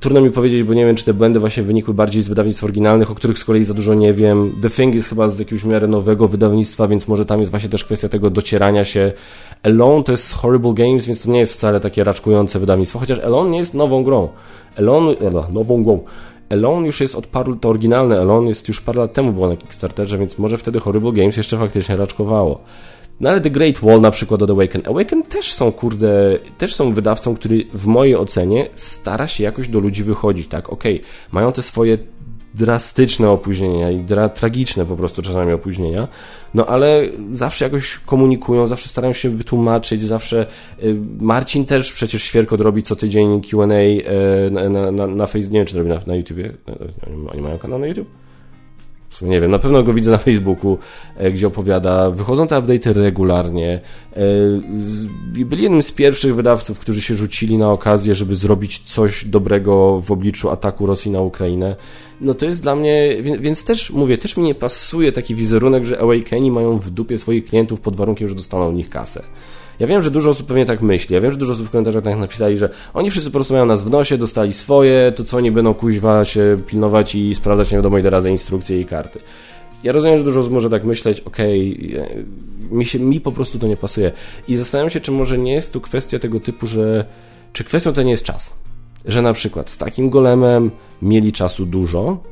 [0.00, 3.10] trudno mi powiedzieć, bo nie wiem, czy te błędy właśnie wynikły bardziej z wydawnictw oryginalnych,
[3.10, 4.52] o których z kolei za dużo nie wiem.
[4.62, 7.84] The Thing jest chyba z jakiegoś miarę nowego wydawnictwa, więc może tam jest właśnie też
[7.84, 9.12] kwestia tego docierania się.
[9.62, 13.50] Alone to jest Horrible Games, więc to nie jest wcale takie raczkujące wydawnictwo, chociaż Alone
[13.50, 14.28] nie jest nową grą.
[14.76, 15.14] Alone,
[15.52, 16.00] nową grą.
[16.50, 19.56] Alone już jest od paru, to oryginalne Alone jest już parę lat temu było na
[19.56, 22.60] Kickstarterze, więc może wtedy Horrible Games jeszcze faktycznie raczkowało.
[23.20, 24.82] No ale The Great Wall na przykład od Awaken.
[24.86, 29.78] Awaken też są, kurde, też są wydawcą, który w mojej ocenie stara się jakoś do
[29.78, 30.70] ludzi wychodzić, tak?
[30.70, 31.98] Okej, okay, mają te swoje
[32.54, 36.08] drastyczne opóźnienia i dra tragiczne po prostu czasami opóźnienia,
[36.54, 40.46] no ale zawsze jakoś komunikują, zawsze starają się wytłumaczyć, zawsze
[40.82, 45.58] y, Marcin też przecież Świerkot robi co tydzień Q&A y, na, na, na, na nie
[45.58, 46.52] wiem czy robi na, na YouTubie,
[47.32, 48.08] oni mają kanał na YouTube?
[49.08, 50.78] W sumie nie wiem, na pewno go widzę na Facebooku,
[51.16, 53.80] e, gdzie opowiada, wychodzą te update'y regularnie.
[54.16, 54.20] E,
[55.44, 60.12] byli jednym z pierwszych wydawców, którzy się rzucili na okazję, żeby zrobić coś dobrego w
[60.12, 61.76] obliczu ataku Rosji na Ukrainę.
[62.20, 66.00] No to jest dla mnie, więc też mówię, też mi nie pasuje taki wizerunek, że
[66.00, 69.22] Awakeni mają w dupie swoich klientów pod warunkiem, że dostaną od nich kasę.
[69.78, 71.14] Ja wiem, że dużo osób pewnie tak myśli.
[71.14, 73.66] Ja wiem, że dużo osób w komentarzach tak napisali, że oni wszyscy po prostu mają
[73.66, 77.78] nas w nosie, dostali swoje, to co oni będą kuźwa się pilnować i sprawdzać nie
[77.78, 79.18] wiadomo ile razy instrukcje i karty.
[79.82, 82.26] Ja rozumiem, że dużo osób może tak myśleć, okej, okay,
[82.70, 84.12] mi, się, mi po prostu to nie pasuje.
[84.48, 87.04] I zastanawiam się, czy może nie jest tu kwestia tego typu, że
[87.52, 88.52] czy kwestią to nie jest czas.
[89.04, 90.70] Że na przykład z takim golemem
[91.02, 92.22] mieli czasu dużo,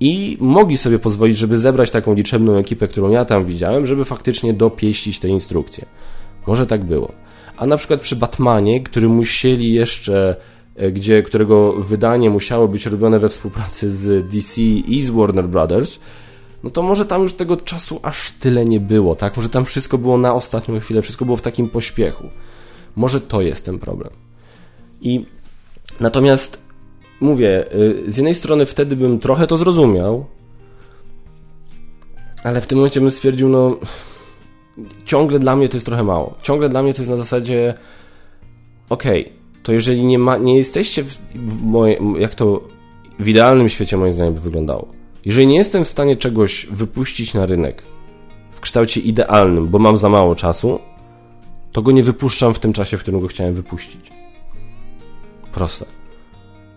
[0.00, 4.52] i mogli sobie pozwolić, żeby zebrać taką liczebną ekipę, którą ja tam widziałem, żeby faktycznie
[4.52, 5.86] dopieścić te instrukcje.
[6.46, 7.12] Może tak było.
[7.56, 10.36] A na przykład przy Batmanie, który musieli jeszcze,
[10.76, 15.98] e, gdzie, którego wydanie musiało być robione we współpracy z DC i z Warner Brothers,
[16.64, 19.36] no to może tam już tego czasu aż tyle nie było, tak?
[19.36, 22.28] Może tam wszystko było na ostatnią chwilę, wszystko było w takim pośpiechu.
[22.96, 24.10] Może to jest ten problem.
[25.00, 25.26] I
[26.00, 26.58] natomiast
[27.20, 27.72] mówię,
[28.06, 30.26] e, z jednej strony wtedy bym trochę to zrozumiał,
[32.44, 33.76] ale w tym momencie bym stwierdził, no
[35.04, 36.34] ciągle dla mnie to jest trochę mało.
[36.42, 37.74] Ciągle dla mnie to jest na zasadzie
[38.90, 42.60] okej, okay, to jeżeli nie, ma, nie jesteście w, moje, jak to
[43.18, 44.88] w idealnym świecie moim zdaniem by wyglądało.
[45.24, 47.82] Jeżeli nie jestem w stanie czegoś wypuścić na rynek
[48.50, 50.78] w kształcie idealnym, bo mam za mało czasu,
[51.72, 54.10] to go nie wypuszczam w tym czasie, w którym go chciałem wypuścić.
[55.52, 55.84] Proste.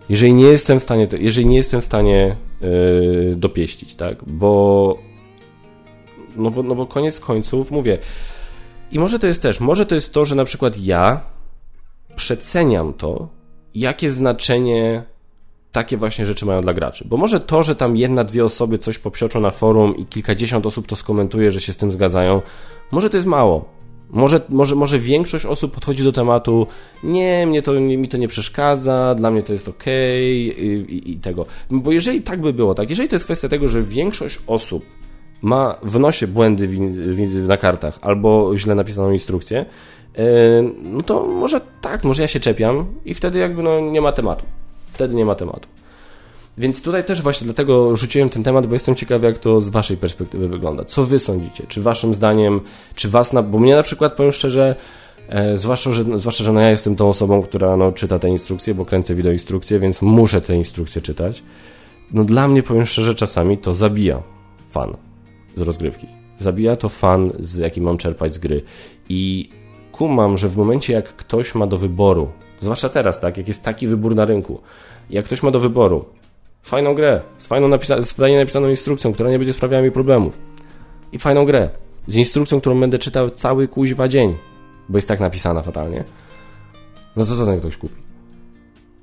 [0.08, 4.98] Jeżeli nie jestem w stanie, jeżeli nie jestem w stanie yy, dopieścić, tak, bo
[6.36, 7.98] no bo, no bo koniec końców mówię.
[8.92, 11.20] I może to jest też, może to jest to, że na przykład ja
[12.16, 13.28] przeceniam to,
[13.74, 15.04] jakie znaczenie
[15.72, 17.04] takie właśnie rzeczy mają dla graczy.
[17.08, 20.86] Bo może to, że tam jedna, dwie osoby coś popsioczą na forum i kilkadziesiąt osób
[20.86, 22.42] to skomentuje, że się z tym zgadzają,
[22.90, 23.80] może to jest mało.
[24.10, 26.66] Może, może, może większość osób podchodzi do tematu,
[27.04, 29.84] nie, mnie to, mi to nie przeszkadza, dla mnie to jest ok
[30.20, 31.46] i, i, i tego.
[31.70, 34.84] Bo jeżeli tak by było, tak, jeżeli to jest kwestia tego, że większość osób
[35.42, 39.66] ma, wnosi błędy w, w, na kartach albo źle napisaną instrukcję,
[40.18, 40.22] e,
[40.82, 44.44] no to może tak, może ja się czepiam i wtedy jakby no nie ma tematu.
[44.92, 45.68] Wtedy nie ma tematu.
[46.58, 49.96] Więc tutaj też właśnie dlatego rzuciłem ten temat, bo jestem ciekawy, jak to z waszej
[49.96, 50.84] perspektywy wygląda.
[50.84, 51.64] Co wy sądzicie?
[51.68, 52.60] Czy waszym zdaniem,
[52.94, 54.76] czy was, na, bo mnie na przykład, powiem szczerze,
[55.28, 58.74] e, zwłaszcza, że, zwłaszcza, że no ja jestem tą osobą, która no, czyta te instrukcje,
[58.74, 61.42] bo kręcę wideo instrukcje, więc muszę te instrukcje czytać.
[62.12, 64.22] No dla mnie, powiem szczerze, czasami to zabija
[64.70, 65.09] fan
[65.56, 66.06] z rozgrywki.
[66.38, 68.62] Zabija to fan, z jakim mam czerpać z gry.
[69.08, 69.50] I
[69.92, 72.28] kumam, że w momencie jak ktoś ma do wyboru,
[72.60, 74.60] zwłaszcza teraz, tak, jak jest taki wybór na rynku,
[75.10, 76.04] jak ktoś ma do wyboru
[76.62, 80.38] fajną grę, z fajną napisa z fajnie napisaną instrukcją, która nie będzie sprawiała mi problemów
[81.12, 81.68] i fajną grę,
[82.06, 84.36] z instrukcją, którą będę czytał cały kuźwa dzień,
[84.88, 86.04] bo jest tak napisana fatalnie,
[87.16, 88.10] no to co ten ktoś kupi?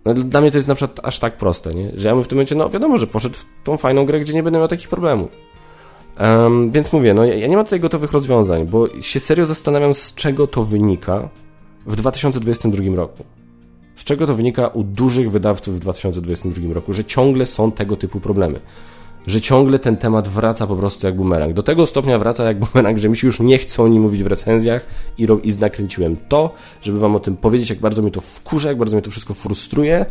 [0.05, 1.91] No, dla mnie to jest na przykład aż tak proste, nie?
[1.95, 4.33] że ja bym w tym momencie, no wiadomo, że poszedł w tą fajną grę, gdzie
[4.33, 5.31] nie będę miał takich problemów.
[6.19, 10.15] Um, więc mówię, no ja nie mam tutaj gotowych rozwiązań, bo się serio zastanawiam, z
[10.15, 11.29] czego to wynika
[11.85, 13.23] w 2022 roku.
[13.95, 18.19] Z czego to wynika u dużych wydawców w 2022 roku, że ciągle są tego typu
[18.19, 18.59] problemy.
[19.27, 21.53] Że ciągle ten temat wraca po prostu jak bumerang.
[21.53, 24.23] Do tego stopnia wraca jak bumerang, że mi się już nie chce o nim mówić
[24.23, 24.85] w recenzjach
[25.17, 28.77] i, i nakręciłem to, żeby wam o tym powiedzieć, jak bardzo mnie to wkurza, jak
[28.77, 30.05] bardzo mnie to wszystko frustruje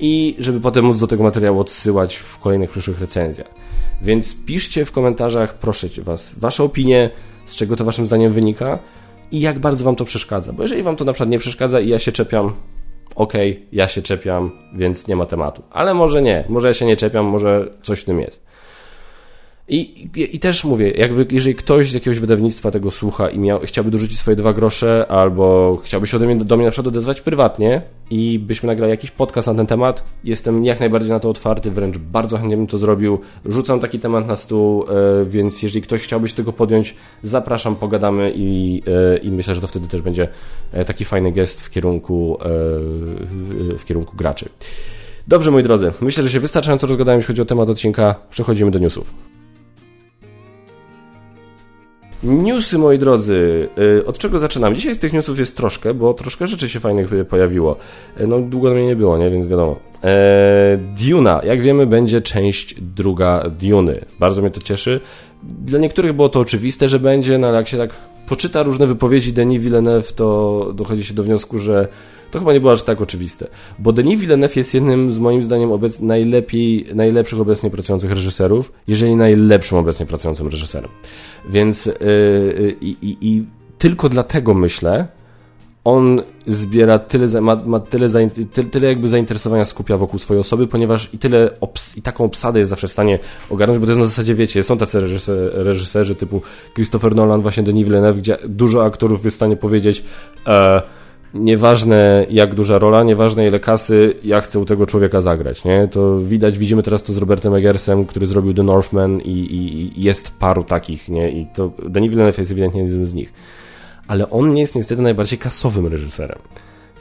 [0.00, 3.48] i żeby potem móc do tego materiału odsyłać w kolejnych przyszłych recenzjach.
[4.02, 7.10] Więc piszcie w komentarzach, proszę was, wasze opinie,
[7.44, 8.78] z czego to waszym zdaniem wynika
[9.30, 10.52] i jak bardzo wam to przeszkadza.
[10.52, 12.52] Bo jeżeli wam to na przykład nie przeszkadza i ja się czepiam,
[13.14, 15.62] okej, okay, ja się czepiam, więc nie ma tematu.
[15.70, 18.46] Ale może nie, może ja się nie czepiam, może coś w tym jest.
[19.68, 19.80] I,
[20.16, 23.90] i, I, też mówię, jakby jeżeli ktoś z jakiegoś wydawnictwa tego słucha i miał, chciałby
[23.90, 27.82] dorzucić swoje dwa grosze, albo chciałby się ode mnie, do mnie na przykład odezwać prywatnie
[28.10, 31.98] i byśmy nagrali jakiś podcast na ten temat, jestem jak najbardziej na to otwarty, wręcz
[31.98, 33.18] bardzo chętnie bym to zrobił.
[33.44, 38.32] Rzucam taki temat na stół, e, więc jeżeli ktoś chciałby się tego podjąć, zapraszam, pogadamy
[38.36, 38.82] i,
[39.14, 40.28] e, i myślę, że to wtedy też będzie
[40.72, 42.38] e, taki fajny gest w kierunku,
[43.78, 44.48] w kierunku graczy.
[45.28, 48.14] Dobrze, moi drodzy, myślę, że się wystarczająco rozgadałem, jeśli chodzi o temat odcinka.
[48.30, 49.35] Przechodzimy do newsów.
[52.26, 53.68] Newsy, moi drodzy.
[53.78, 54.74] Y, od czego zaczynam?
[54.74, 57.76] Dzisiaj z tych newsów jest troszkę, bo troszkę rzeczy się fajnych pojawiło.
[58.20, 59.30] Y, no, długo mnie nie było, nie?
[59.30, 59.76] Więc wiadomo.
[60.02, 61.40] Eee, Duna.
[61.44, 64.04] Jak wiemy, będzie część druga Duny.
[64.18, 65.00] Bardzo mnie to cieszy.
[65.42, 67.90] Dla niektórych było to oczywiste, że będzie, no ale jak się tak
[68.28, 71.88] poczyta różne wypowiedzi Denis Villeneuve, to dochodzi się do wniosku, że
[72.36, 73.48] to chyba nie było aż tak oczywiste.
[73.78, 79.16] Bo Denis Villeneuve jest jednym z moim zdaniem obec najlepiej, najlepszych obecnie pracujących reżyserów, jeżeli
[79.16, 80.90] najlepszym obecnie pracującym reżyserem.
[81.48, 83.44] Więc yy, i, i
[83.78, 85.08] tylko dlatego myślę,
[85.84, 88.08] on zbiera tyle, ma, ma tyle,
[88.70, 92.70] tyle, jakby zainteresowania skupia wokół swojej osoby, ponieważ i tyle obs, i taką obsadę jest
[92.70, 93.18] zawsze w stanie
[93.50, 96.42] ogarnąć, bo to jest na zasadzie, wiecie, są tacy reżyser, reżyserzy typu
[96.74, 100.04] Christopher Nolan, właśnie Denis Villeneuve, gdzie dużo aktorów jest w stanie powiedzieć
[100.46, 100.82] e,
[101.34, 105.88] nieważne jak duża rola, nieważne ile kasy, ja chcę u tego człowieka zagrać, nie?
[105.88, 110.02] To widać, widzimy teraz to z Robertem Eggersem, który zrobił The Northman i, i, i
[110.02, 111.30] jest paru takich, nie?
[111.30, 113.32] I to Denis Villeneuve jest ewidentnie jednym z nich.
[114.08, 116.38] Ale on nie jest niestety najbardziej kasowym reżyserem.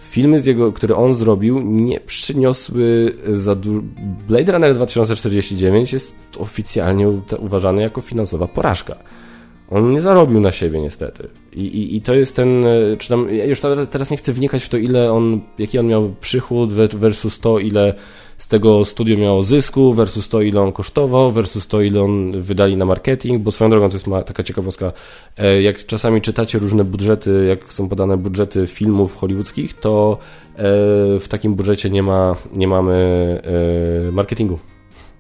[0.10, 3.84] Filmy, z jego, które on zrobił, nie przyniosły za du...
[4.28, 7.10] Blade Runner 2049 jest oficjalnie
[7.40, 8.96] uważany jako finansowa porażka.
[9.70, 11.28] On nie zarobił na siebie niestety.
[11.54, 13.60] I, i, i to jest ten, e, czy tam, ja już
[13.92, 17.94] teraz nie chcę wnikać w to, ile on, jaki on miał przychód versus to, ile
[18.38, 22.78] z tego studio miało zysku, versus to, ile on kosztował, versus to, ile on wydali
[22.78, 24.92] na marketing, bo swoją drogą to jest taka ciekawostka,
[25.38, 30.18] e, jak czasami czytacie różne budżety, jak są podane budżety filmów hollywoodzkich, to
[30.56, 30.62] e,
[31.20, 32.96] w takim budżecie nie ma, nie mamy
[34.12, 34.60] marketingu,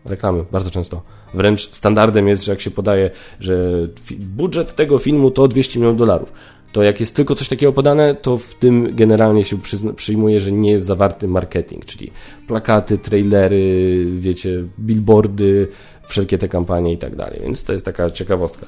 [0.05, 1.01] reklamy, bardzo często.
[1.35, 3.87] Wręcz standardem jest, że jak się podaje, że
[4.19, 6.31] budżet tego filmu to 200 milionów dolarów,
[6.71, 9.57] to jak jest tylko coś takiego podane, to w tym generalnie się
[9.95, 12.11] przyjmuje, że nie jest zawarty marketing, czyli
[12.47, 15.67] plakaty, trailery, wiecie, billboardy,
[16.07, 17.39] wszelkie te kampanie i tak dalej.
[17.43, 18.65] Więc to jest taka ciekawostka.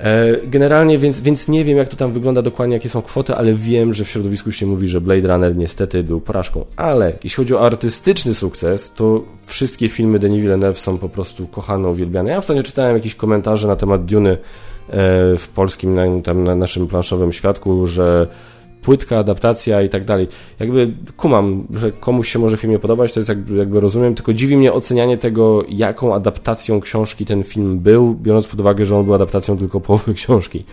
[0.00, 3.54] E, generalnie, więc, więc nie wiem, jak to tam wygląda dokładnie, jakie są kwoty, ale
[3.54, 6.64] wiem, że w środowisku się mówi, że Blade Runner niestety był porażką.
[6.76, 11.88] Ale jeśli chodzi o artystyczny sukces, to wszystkie filmy Denis Villeneuve są po prostu kochane,
[11.88, 12.30] uwielbiane.
[12.30, 14.36] Ja ostatnio czytałem jakieś komentarze na temat Duny e,
[15.36, 18.26] w polskim, tam na naszym planszowym świadku, że
[18.82, 20.28] płytka, adaptacja i tak dalej.
[20.60, 24.34] Jakby kumam, że komuś się może film nie podobać, to jest jakby, jakby rozumiem, tylko
[24.34, 29.04] dziwi mnie ocenianie tego, jaką adaptacją książki ten film był, biorąc pod uwagę, że on
[29.04, 30.64] był adaptacją tylko połowy książki.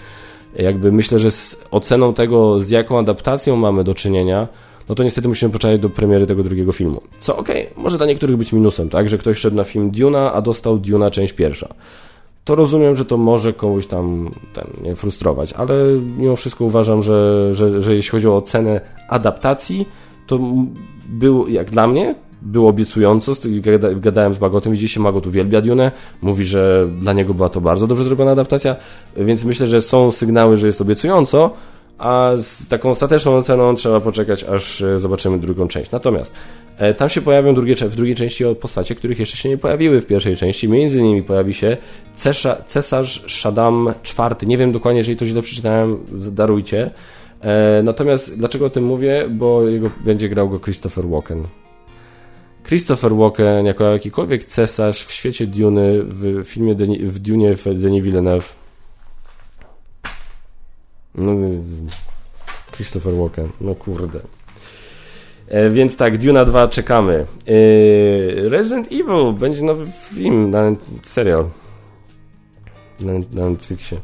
[0.56, 4.48] Jakby myślę, że z oceną tego, z jaką adaptacją mamy do czynienia,
[4.90, 7.02] no to niestety musimy poczekać do premiery tego drugiego filmu.
[7.20, 10.34] Co okej, okay, może dla niektórych być minusem, tak, że ktoś szedł na film Duna,
[10.34, 11.74] a dostał Duna część pierwsza
[12.48, 15.76] to rozumiem, że to może komuś tam ten, frustrować, ale
[16.18, 19.88] mimo wszystko uważam, że, że, że jeśli chodzi o cenę adaptacji,
[20.28, 20.40] to
[21.10, 23.32] był, jak dla mnie, było obiecująco,
[23.96, 27.88] gadałem z Magotem i dzisiaj Magot uwielbia Dune, mówi, że dla niego była to bardzo
[27.88, 28.76] dobrze zrobiona adaptacja,
[29.18, 31.52] więc myślę, że są sygnały, że jest obiecująco,
[31.98, 35.92] a z taką ostateczną oceną trzeba poczekać, aż e, zobaczymy drugą część.
[35.92, 36.34] Natomiast
[36.78, 40.06] e, tam się pojawią drugie, w drugiej części postacie, których jeszcze się nie pojawiły w
[40.06, 40.70] pierwszej części.
[40.70, 41.78] Między innymi pojawi się
[42.14, 44.48] cesarz, cesarz Shaddam IV.
[44.48, 46.92] Nie wiem dokładnie, jeżeli to źle przeczytałem, darujcie.
[47.42, 49.28] E, natomiast dlaczego o tym mówię?
[49.30, 51.44] Bo jego, będzie grał go Christopher Walken.
[52.68, 58.04] Christopher Walken jako jakikolwiek cesarz w świecie Duny, w filmie Deni, w Dune w Denis
[58.04, 58.67] Villeneuve
[62.72, 64.20] Christopher Walken, no kurde.
[65.48, 67.26] E, więc tak, Duna 2 czekamy.
[67.48, 70.56] E, Resident Evil będzie nowy film,
[71.04, 71.50] serial.
[73.00, 73.14] Na,
[73.50, 73.98] Netflixie.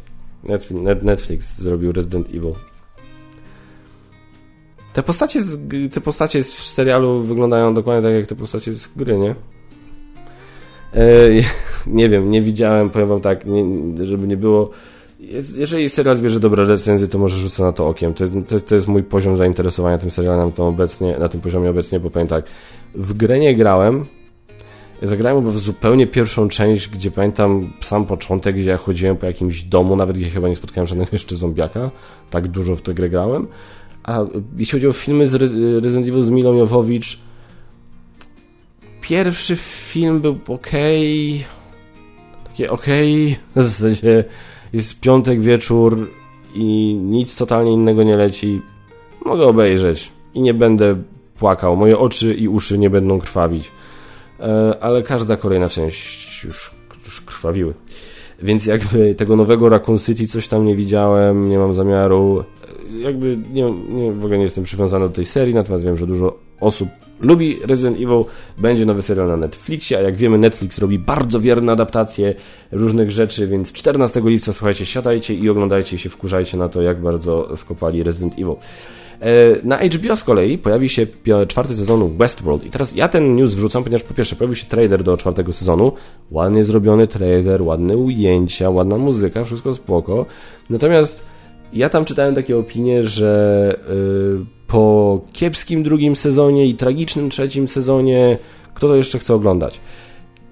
[1.02, 2.54] Netflix, zrobił Resident Evil.
[4.93, 5.58] Te postacie, z,
[5.93, 9.36] te postacie z serialu wyglądają dokładnie tak jak te postacie z gry, nie?
[10.93, 11.06] E,
[11.88, 13.63] nie wiem, nie widziałem, powiem wam tak, nie,
[14.06, 14.69] żeby nie było
[15.32, 18.14] jest, jeżeli serial zbierze dobre recenzje, to może rzucę na to okiem.
[18.14, 21.42] To jest, to jest, to jest mój poziom zainteresowania tym serialem to obecnie, na tym
[21.42, 22.46] poziomie obecnie, bo powiem tak,
[22.96, 24.06] w grę nie grałem,
[25.02, 29.96] zagrałem w zupełnie pierwszą część, gdzie pamiętam sam początek, gdzie ja chodziłem po jakimś domu,
[29.96, 31.92] nawet gdzie chyba nie spotkałem żadnego jeszcze zombiaka,
[32.30, 33.48] tak dużo w tę grę grałem.
[34.04, 34.22] A
[34.58, 35.34] jeśli chodzi o filmy z
[35.84, 37.20] Resident Evil z Milą Jowowicz,
[39.02, 40.72] pierwszy film był ok
[42.54, 44.24] takie okay, w zasadzie
[44.74, 46.10] jest piątek wieczór
[46.56, 48.62] i nic totalnie innego nie leci.
[49.26, 50.96] Mogę obejrzeć i nie będę
[51.40, 51.76] płakał.
[51.76, 53.72] Moje oczy i uszy nie będą krwawić.
[54.40, 56.72] E, ale każda kolejna część już,
[57.06, 57.74] już krwawiły.
[58.42, 62.44] Więc jakby tego nowego Raccoon City coś tam nie widziałem, nie mam zamiaru.
[63.00, 66.38] Jakby nie, nie, w ogóle nie jestem przywiązany do tej serii, natomiast wiem, że dużo
[66.60, 66.90] osób
[67.24, 68.24] lubi Resident Evil.
[68.58, 72.36] Będzie nowy serial na Netflixie, a jak wiemy Netflix robi bardzo wierne adaptacje
[72.72, 77.58] różnych rzeczy, więc 14 lipca słuchajcie, siadajcie i oglądajcie się wkurzajcie na to, jak bardzo
[77.58, 78.56] skopali Resident Evil.
[79.24, 81.08] E, na HBO z kolei pojawi się
[81.48, 82.66] czwarty sezon Westworld.
[82.66, 85.92] I teraz ja ten news wrzucam, ponieważ po pierwsze pojawił się trailer do czwartego sezonu.
[86.32, 90.26] Ładnie zrobiony trailer, ładne ujęcia, ładna muzyka, wszystko spoko.
[90.70, 91.24] Natomiast
[91.74, 98.38] ja tam czytałem takie opinie, że yy, po kiepskim drugim sezonie i tragicznym trzecim sezonie,
[98.74, 99.80] kto to jeszcze chce oglądać?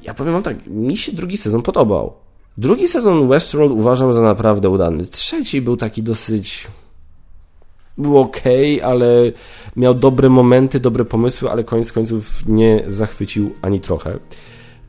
[0.03, 2.13] Ja powiem wam tak, mi się drugi sezon podobał.
[2.57, 5.05] Drugi sezon Westworld uważam za naprawdę udany.
[5.05, 6.67] Trzeci był taki dosyć
[7.97, 8.41] był ok,
[8.83, 9.31] ale
[9.75, 14.19] miał dobre momenty, dobre pomysły, ale koniec końców nie zachwycił ani trochę.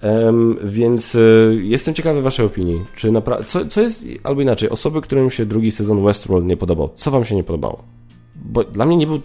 [0.03, 2.85] Um, więc y, jestem ciekawy waszej opinii.
[2.97, 3.13] Czy
[3.47, 7.25] co, co jest, albo inaczej, osoby, którym się drugi sezon Westworld nie podobał, co wam
[7.25, 7.83] się nie podobało?
[8.45, 9.21] Bo dla mnie nie był,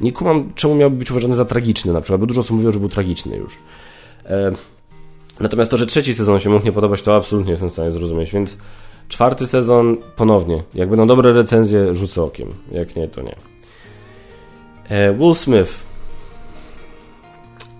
[0.00, 2.80] nie kumam, czemu miałby być uważany za tragiczny na przykład, bo dużo osób mówiło, że
[2.80, 3.58] był tragiczny już.
[4.30, 4.56] Um,
[5.40, 8.32] natomiast to, że trzeci sezon się mógł nie podobać, to absolutnie jestem w stanie zrozumieć,
[8.32, 8.56] więc
[9.10, 10.62] Czwarty sezon ponownie.
[10.74, 12.48] Jak będą dobre recenzje, rzucę okiem.
[12.72, 13.36] Jak nie, to nie.
[14.88, 15.89] E, Will Smith.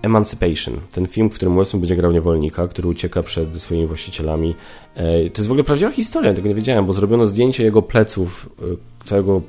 [0.03, 0.81] Emancipation.
[0.93, 4.55] Ten film, w którym Smith będzie grał niewolnika, który ucieka przed swoimi właścicielami.
[4.95, 8.51] E, to jest w ogóle prawdziwa historia, tego nie wiedziałem, bo zrobiono zdjęcie jego pleców,
[8.63, 8.65] e,
[9.05, 9.43] całego,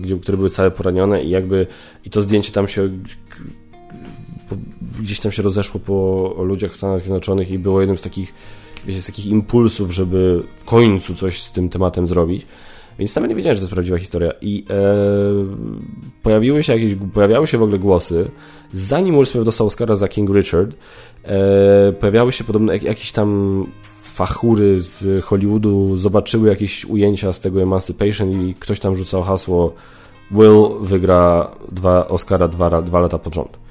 [0.00, 1.66] gdzie, które były całe poranione i jakby
[2.04, 2.90] i to zdjęcie tam się
[5.00, 8.34] gdzieś tam się rozeszło po ludziach w Stanach Zjednoczonych i było jednym z takich
[8.86, 12.46] wiecie, z takich impulsów, żeby w końcu coś z tym tematem zrobić.
[12.98, 14.32] Więc nawet nie wiedziałem, że to jest prawdziwa historia.
[14.40, 14.84] I e,
[16.22, 18.30] pojawiły się jakieś, pojawiały się w ogóle głosy,
[18.72, 20.70] zanim Will Smith dostał Oscara za King Richard,
[21.24, 23.66] e, pojawiały się podobne jakieś tam
[24.14, 29.72] fachury z Hollywoodu, zobaczyły jakieś ujęcia z tego Emancipation i ktoś tam rzucał hasło
[30.30, 33.65] Will wygra dwa Oscara dwa, dwa lata pod rząd.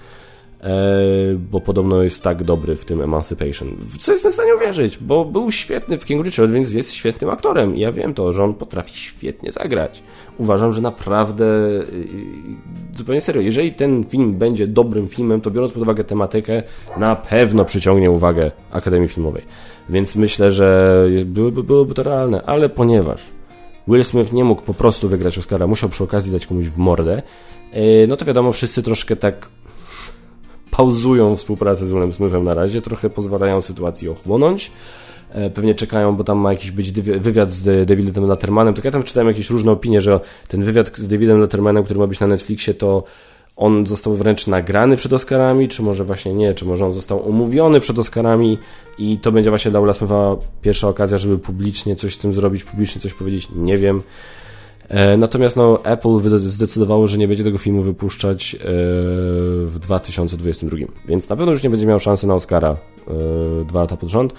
[0.66, 3.68] E, bo podobno jest tak dobry w tym Emancipation.
[4.00, 7.76] Co jestem w stanie uwierzyć, bo był świetny w King Richard, więc jest świetnym aktorem.
[7.76, 10.04] I ja wiem to, że on potrafi świetnie zagrać.
[10.38, 11.86] Uważam, że naprawdę y,
[12.94, 16.64] y, zupełnie serio, jeżeli ten film będzie dobrym filmem, to biorąc pod uwagę tematykę,
[16.98, 19.44] na pewno przyciągnie uwagę Akademii Filmowej.
[19.90, 23.22] Więc myślę, że byłoby, byłoby to realne, ale ponieważ
[23.88, 27.22] Will Smith nie mógł po prostu wygrać Oscara, musiał przy okazji dać komuś w mordę,
[27.76, 29.55] y, no to wiadomo, wszyscy troszkę tak
[30.78, 34.72] pauzują współpracę z Willem Smithem na razie, trochę pozwalają sytuacji ochłonąć.
[35.32, 38.74] E, pewnie czekają, bo tam ma jakiś być wywiad z Davidem Lettermanem.
[38.74, 42.08] Tak ja tam czytałem jakieś różne opinie, że ten wywiad z Davidem Lettermanem, który ma
[42.08, 43.04] być na Netflixie, to
[43.56, 47.80] on został wręcz nagrany przed Oscarami, czy może właśnie nie, czy może on został omówiony
[47.80, 48.58] przed Oscarami
[48.98, 52.64] i to będzie właśnie dla Willa Smitha pierwsza okazja, żeby publicznie coś z tym zrobić,
[52.64, 54.02] publicznie coś powiedzieć, nie wiem.
[54.90, 58.58] E, natomiast no, Apple zdecydowało, że nie będzie tego filmu wypuszczać e,
[59.66, 63.98] w 2022, więc na pewno już nie będzie miał szansy na Oscara e, dwa lata
[63.98, 64.34] pod rząd.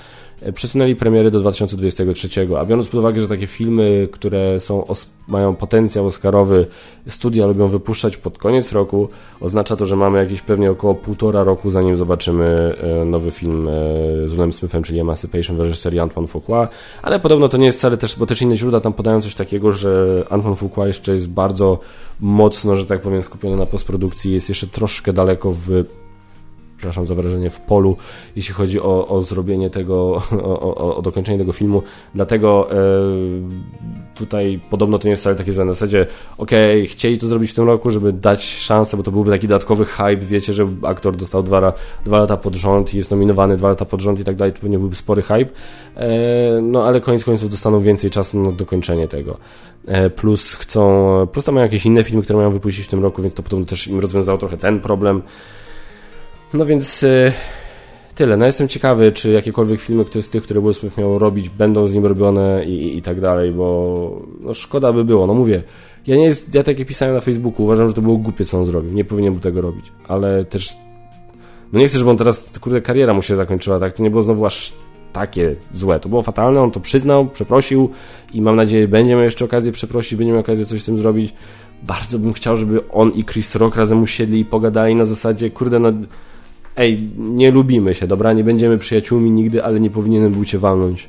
[0.46, 4.84] E, przesunęli premiery do 2023, a biorąc pod uwagę, że takie filmy, które są,
[5.28, 6.66] mają potencjał oscarowy,
[7.08, 9.08] studia lubią wypuszczać pod koniec roku,
[9.40, 13.72] oznacza to, że mamy jakieś pewnie około półtora roku, zanim zobaczymy e, nowy film e,
[14.28, 16.68] z Willem Smithem, czyli Emancipation w reżyserii Antoine Fuqua,
[17.02, 19.72] ale podobno to nie jest wcale też, bo też inne źródła tam podają coś takiego,
[19.72, 21.78] że Antoine Fuqua jeszcze jest bardzo
[22.20, 25.84] mocno, że tak powiem, skupiony na postprodukcji, jest jeszcze troszkę daleko w
[26.76, 27.96] przepraszam za wrażenie, w polu,
[28.36, 31.82] jeśli chodzi o, o zrobienie tego, o, o, o dokończenie tego filmu.
[32.14, 32.76] Dlatego e,
[34.14, 35.64] tutaj podobno to nie jest wcale takie złe.
[35.64, 36.06] Na zasadzie,
[36.38, 39.48] okej, okay, chcieli to zrobić w tym roku, żeby dać szansę, bo to byłby taki
[39.48, 41.72] dodatkowy hype, wiecie, że aktor dostał dwa,
[42.04, 44.60] dwa lata pod rząd i jest nominowany dwa lata pod rząd i tak dalej, to
[44.60, 45.50] pewnie byłby spory hype.
[45.96, 49.36] E, no ale koniec końców dostaną więcej czasu na dokończenie tego.
[49.86, 53.22] E, plus chcą, plus tam mają jakieś inne filmy, które mają wypuścić w tym roku,
[53.22, 55.22] więc to podobno też im rozwiązało trochę ten problem.
[56.54, 57.32] No więc y,
[58.14, 58.36] tyle.
[58.36, 61.88] No jestem ciekawy, czy jakiekolwiek filmy, które z tych, które Will Smith miał robić, będą
[61.88, 65.26] z nim robione i, i, i tak dalej, bo no szkoda by było.
[65.26, 65.62] No mówię,
[66.06, 68.58] ja nie jest, ja tak jak pisałem na Facebooku, uważam, że to było głupie, co
[68.58, 68.92] on zrobił.
[68.92, 70.76] Nie powinien był tego robić, ale też
[71.72, 73.92] no nie chcę, żeby on teraz, kurde, kariera mu się zakończyła, tak?
[73.92, 74.72] To nie było znowu aż
[75.12, 76.00] takie złe.
[76.00, 77.90] To było fatalne, on to przyznał, przeprosił
[78.34, 81.34] i mam nadzieję, będzie miał jeszcze okazję przeprosić, będzie miał okazję coś z tym zrobić.
[81.82, 85.78] Bardzo bym chciał, żeby on i Chris Rock razem usiedli i pogadali na zasadzie, kurde,
[85.78, 85.92] no
[86.76, 91.08] ej, nie lubimy się, dobra, nie będziemy przyjaciółmi nigdy, ale nie powinienem był cię walnąć.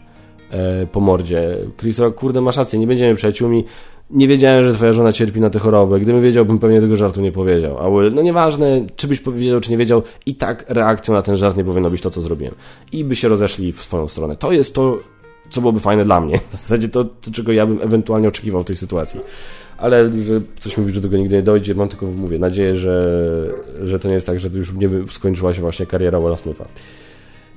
[0.52, 1.58] e, po mordzie.
[1.78, 3.66] Christopher, kurde, masz rację, nie będziemy przyjaciółmi.
[4.10, 6.00] Nie wiedziałem, że twoja żona cierpi na tę chorobę.
[6.00, 7.78] Gdybym wiedział, bym pewnie tego żartu nie powiedział.
[7.80, 11.36] A Will, no nieważne, czy byś powiedział, czy nie wiedział, i tak reakcją na ten
[11.36, 12.56] żart nie powinno być to, co zrobiłem.
[12.92, 14.36] I by się rozeszli w swoją stronę.
[14.36, 14.98] To jest to,
[15.50, 16.40] co byłoby fajne dla mnie.
[16.52, 19.20] W zasadzie to, to czego ja bym ewentualnie oczekiwał w tej sytuacji.
[19.78, 23.20] Ale że coś mówi, że do tego nigdy nie dojdzie, mam tylko, mówię, nadzieję, że,
[23.84, 26.66] że to nie jest tak, że już nie skończyła się właśnie kariera Willa Smitha.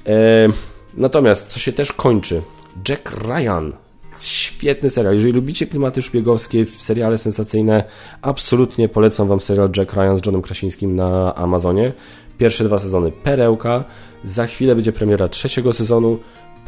[0.07, 0.49] E,
[0.95, 2.43] natomiast, co się też kończy,
[2.89, 3.73] Jack Ryan
[4.19, 5.15] Świetny serial.
[5.15, 7.85] Jeżeli lubicie klimaty szpiegowskie, seriale sensacyjne,
[8.23, 11.93] absolutnie polecam Wam serial Jack Ryan z Johnem Krasińskim na Amazonie.
[12.39, 13.85] Pierwsze dwa sezony perełka.
[14.25, 16.19] Za chwilę będzie premiera trzeciego sezonu.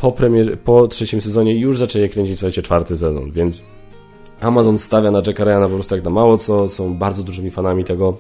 [0.01, 3.63] Po, premier, po trzecim sezonie już zaczęli kręcić, słuchajcie, czwarty sezon, więc
[4.43, 7.85] Amazon stawia na Jacka Ryana po prostu jak na mało co, są bardzo dużymi fanami
[7.85, 8.17] tego.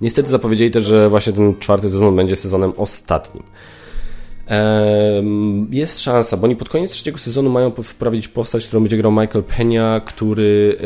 [0.00, 3.42] Niestety zapowiedzieli też, że właśnie ten czwarty sezon będzie sezonem ostatnim.
[5.70, 9.44] Jest szansa, bo oni pod koniec trzeciego sezonu mają wprowadzić postać, którą będzie grał Michael
[9.44, 10.76] Pena, który.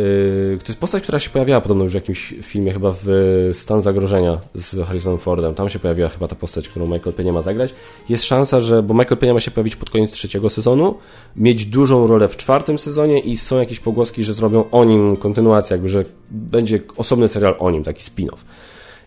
[0.55, 3.09] Y, to jest postać, która się pojawiała podobno już w jakimś filmie, chyba w
[3.53, 5.55] Stan Zagrożenia z Harrisonem Fordem.
[5.55, 7.75] Tam się pojawiła chyba ta postać, którą Michael Pena ma zagrać.
[8.09, 8.83] Jest szansa, że.
[8.83, 10.95] Bo Michael Pena ma się pojawić pod koniec trzeciego sezonu,
[11.37, 15.75] mieć dużą rolę w czwartym sezonie i są jakieś pogłoski, że zrobią o nim kontynuację,
[15.75, 18.39] jakby, że będzie osobny serial o nim, taki spin-off.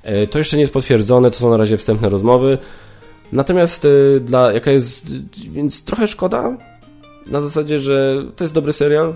[0.03, 2.57] E, to jeszcze nie jest potwierdzone, to są na razie wstępne rozmowy.
[3.31, 5.05] Natomiast y, dla jaka jest.
[5.49, 6.57] Więc trochę szkoda.
[7.27, 9.13] Na zasadzie, że to jest dobry serial,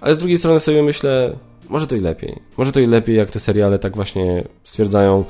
[0.00, 1.36] ale z drugiej strony sobie myślę,
[1.68, 2.38] może to i lepiej.
[2.56, 5.24] Może to i lepiej, jak te seriale tak właśnie stwierdzają.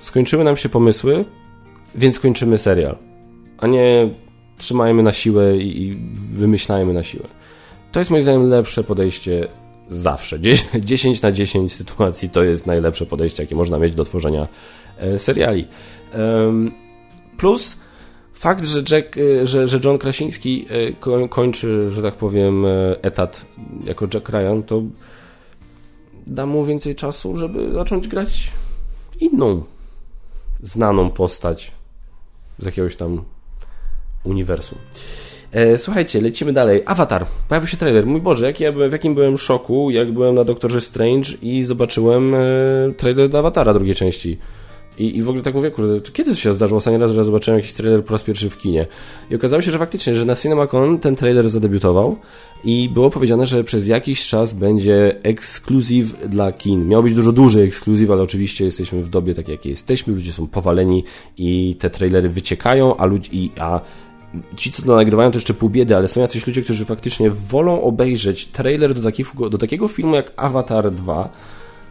[0.00, 1.24] Skończyły nam się pomysły,
[1.94, 2.96] więc kończymy serial.
[3.58, 4.10] A nie
[4.58, 5.98] trzymajmy na siłę i
[6.34, 7.24] wymyślajmy na siłę.
[7.92, 9.48] To jest moim zdaniem lepsze podejście
[9.90, 10.38] zawsze.
[10.80, 14.46] 10 na 10 sytuacji to jest najlepsze podejście, jakie można mieć do tworzenia
[14.98, 15.68] e, seriali.
[17.36, 17.76] Plus
[18.32, 23.46] fakt, że, Jack, y, że, że John Krasiński y, kończy, że tak powiem, y, etat
[23.84, 24.82] jako Jack Ryan, to
[26.26, 28.50] da mu więcej czasu, żeby zacząć grać
[29.20, 29.62] inną
[30.62, 31.72] znaną postać
[32.58, 33.24] z jakiegoś tam
[34.24, 34.78] uniwersum.
[35.52, 36.82] E, słuchajcie, lecimy dalej.
[36.86, 37.26] Avatar.
[37.48, 38.06] Pojawił się trailer.
[38.06, 41.64] Mój Boże, jak ja byłem, w jakim byłem szoku, jak byłem na Doktorze Strange i
[41.64, 42.38] zobaczyłem e,
[42.96, 44.38] trailer do Avatara drugiej części.
[44.98, 47.24] I, I w ogóle tak mówię, kurde, to kiedy to się zdarzyło ostatni raz, że
[47.24, 48.86] zobaczyłem jakiś trailer po raz pierwszy w kinie?
[49.30, 52.16] I okazało się, że faktycznie, że na CinemaCon ten trailer zadebiutował
[52.64, 56.88] i było powiedziane, że przez jakiś czas będzie ekskluzyw dla kin.
[56.88, 60.46] Miał być dużo duży ekskluzyw, ale oczywiście jesteśmy w dobie takiej, jakiej jesteśmy, ludzie są
[60.46, 61.04] powaleni
[61.38, 63.80] i te trailery wyciekają, a ludzi, a
[64.56, 67.82] ci, co to nagrywają, to jeszcze pół biedy, ale są jacyś ludzie, którzy faktycznie wolą
[67.82, 69.10] obejrzeć trailer do
[69.50, 71.30] do takiego filmu jak Avatar 2,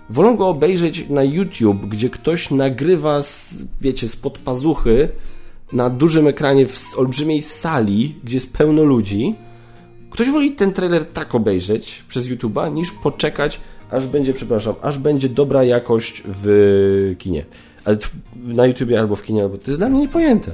[0.10, 5.10] Wolą go obejrzeć na YouTube, gdzie ktoś nagrywa, z, wiecie, spod pazuchy
[5.74, 9.36] na dużym ekranie w olbrzymiej sali, gdzie jest pełno ludzi.
[10.10, 15.30] Ktoś woli ten trailer tak obejrzeć przez YouTube'a, niż poczekać, aż będzie, przepraszam, aż będzie
[15.30, 17.46] dobra jakość w kinie.
[17.86, 17.98] Ale
[18.36, 19.58] na YouTubie albo w kinie, albo...
[19.58, 20.52] To jest dla mnie niepojęte.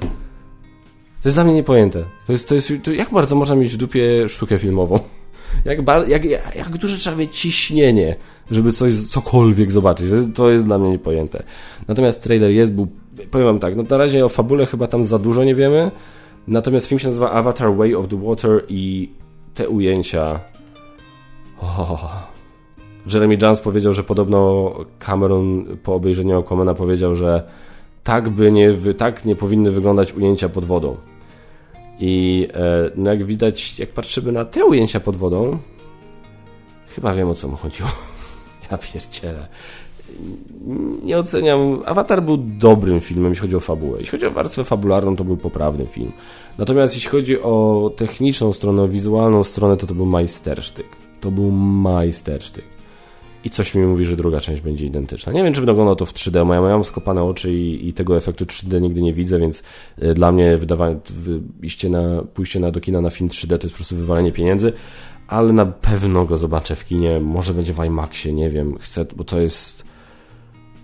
[1.21, 2.03] To jest dla mnie niepojęte.
[2.27, 4.99] To jest, to jest, to jak bardzo można mieć w dupie sztukę filmową?
[5.65, 6.25] Jak, bar, jak,
[6.55, 8.15] jak duże trzeba mieć ciśnienie,
[8.51, 10.09] żeby coś, cokolwiek zobaczyć.
[10.09, 11.43] To jest, to jest dla mnie niepojęte.
[11.87, 12.87] Natomiast trailer jest, był,
[13.31, 15.91] powiem wam tak, no na razie o fabule chyba tam za dużo nie wiemy,
[16.47, 19.09] natomiast film się nazywa Avatar Way of the Water i
[19.53, 20.39] te ujęcia...
[21.61, 22.31] Oh.
[23.13, 27.43] Jeremy Jans powiedział, że podobno Cameron po obejrzeniu Aquamana powiedział, że
[28.03, 30.97] tak by nie, tak nie powinny wyglądać ujęcia pod wodą.
[32.01, 35.57] I e, no jak widać, jak patrzymy na te ujęcia pod wodą,
[36.87, 37.89] chyba wiem o co mu chodziło.
[38.71, 39.47] Ja pierdzielę.
[41.03, 41.81] Nie oceniam.
[41.85, 43.99] Avatar był dobrym filmem, jeśli chodzi o fabułę.
[43.99, 46.11] Jeśli chodzi o warstwę fabularną, to był poprawny film.
[46.57, 50.85] Natomiast jeśli chodzi o techniczną stronę, o wizualną stronę, to to był majstersztyk.
[51.21, 52.65] To był majstersztyk.
[53.43, 55.33] I coś mi mówi, że druga część będzie identyczna.
[55.33, 56.45] Nie wiem, czy wyglądało to w 3D.
[56.45, 59.63] Moja, mam skopane oczy i, i, tego efektu 3D nigdy nie widzę, więc
[60.03, 60.95] y, dla mnie wydawanie,
[61.63, 64.73] iście na, pójście na, do kina na film 3D to jest po prostu wywalenie pieniędzy
[65.31, 67.19] ale na pewno go zobaczę w kinie.
[67.19, 68.77] Może będzie w IMAXie, nie wiem.
[68.79, 69.83] Chcę, bo to jest.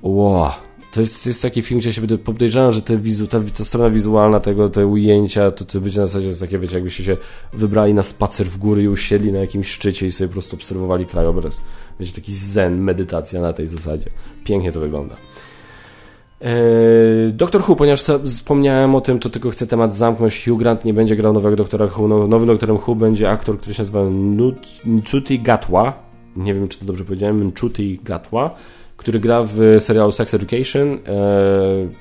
[0.01, 0.51] Wow.
[0.93, 3.65] To jest, to jest taki film, gdzie się będę podejrzewam, że te wizu, ta, ta
[3.65, 7.17] strona wizualna tego, te ujęcia, to, to będzie na zasadzie takie, wiecie, jakbyście się
[7.53, 11.05] wybrali na spacer w góry i usiedli na jakimś szczycie i sobie po prostu obserwowali
[11.05, 11.61] krajobraz.
[11.99, 14.09] Wiecie, taki zen, medytacja na tej zasadzie.
[14.43, 15.15] Pięknie to wygląda.
[16.41, 20.45] Eee, Doktor Who, ponieważ wspomniałem o tym, to tylko chcę temat zamknąć.
[20.45, 22.07] Hugh Grant nie będzie grał nowego Doktora Who.
[22.07, 24.03] No, nowym Doktorem Who będzie aktor, który się nazywa
[24.85, 26.07] Nchuti Gatwa.
[26.35, 27.43] Nie wiem, czy to dobrze powiedziałem.
[27.43, 28.55] Nchuti Gatwa,
[28.97, 30.87] który gra w serialu Sex Education.
[30.89, 30.99] Eee,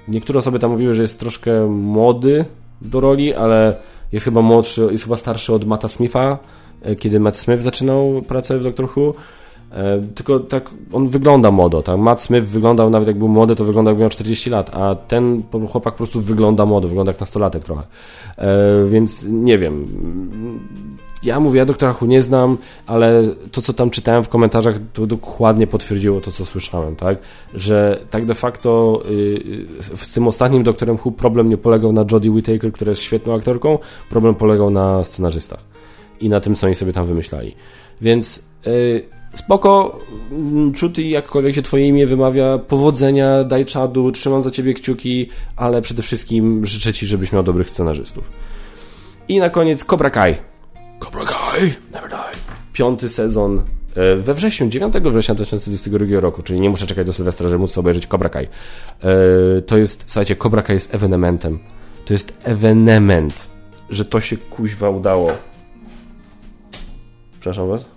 [0.09, 2.45] niektóre osoby tam mówiły, że jest troszkę młody
[2.83, 3.77] do roli, ale
[4.13, 6.39] Jest chyba młodszy, jest chyba starszy od Matta Smitha,
[6.83, 9.15] e, kiedy Matt Smith zaczynał pracę w Doctor Who.
[9.73, 11.99] E, tylko tak on wygląda młodo, tak?
[11.99, 15.43] Matt Smith wyglądał nawet jak był młody, to wyglądał jak miał 40 lat, a ten
[15.71, 17.83] chłopak po prostu wygląda młodo, wygląda jak nastolatek trochę.
[18.39, 19.87] E, więc nie wiem.
[21.23, 25.07] Ja mówię, ja doktora Hu nie znam, ale to, co tam czytałem w komentarzach, to
[25.07, 27.19] dokładnie potwierdziło to, co słyszałem, tak?
[27.55, 32.31] Że tak de facto yy, z tym ostatnim doktorem Hu problem nie polegał na Jodie
[32.31, 33.79] Whittaker, która jest świetną aktorką,
[34.11, 35.61] problem polegał na scenarzystach
[36.21, 37.55] i na tym, co oni sobie tam wymyślali.
[38.01, 40.01] Więc yy, spoko,
[40.75, 46.03] czuty jakkolwiek się twoje imię wymawia, powodzenia, daj czadu, trzymam za ciebie kciuki, ale przede
[46.03, 48.31] wszystkim życzę ci, żebyś miał dobrych scenarzystów.
[49.29, 50.35] I na koniec Cobra Kai.
[51.01, 52.41] Cobra Kai, never die.
[52.73, 53.63] Piąty sezon
[53.95, 57.79] e, we wrześniu, 9 września 2022 roku, czyli nie muszę czekać do Sylwestra, żeby móc
[57.79, 58.45] obejrzeć Cobra Kai.
[58.47, 58.51] E,
[59.63, 61.59] to jest, słuchajcie, Cobra Kai jest ewenementem.
[62.05, 63.49] To jest ewenement,
[63.91, 65.33] że to się kuźwa udało.
[67.41, 67.96] Przepraszam was.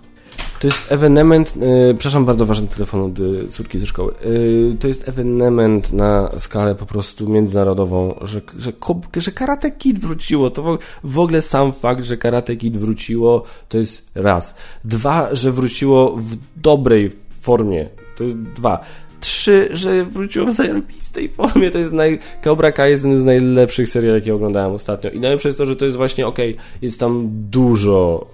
[0.60, 4.14] To jest ewenement, yy, przepraszam, bardzo ważny telefon od y, córki ze szkoły.
[4.24, 8.72] Yy, to jest ewenement na skalę po prostu międzynarodową, że, że,
[9.16, 10.50] że Karate Kid wróciło.
[10.50, 14.54] To w ogóle sam fakt, że Karate Kid wróciło, to jest raz.
[14.84, 17.88] Dwa, że wróciło w dobrej formie.
[18.16, 18.80] To jest dwa.
[19.20, 21.70] Trzy, że wróciło w zajebistej formie.
[21.70, 22.18] To jest naj...
[22.44, 25.10] Cobra Kai jest jednym z najlepszych seriali, jakie oglądałem ostatnio.
[25.10, 28.26] I najlepsze jest to, że to jest właśnie, okej, okay, jest tam dużo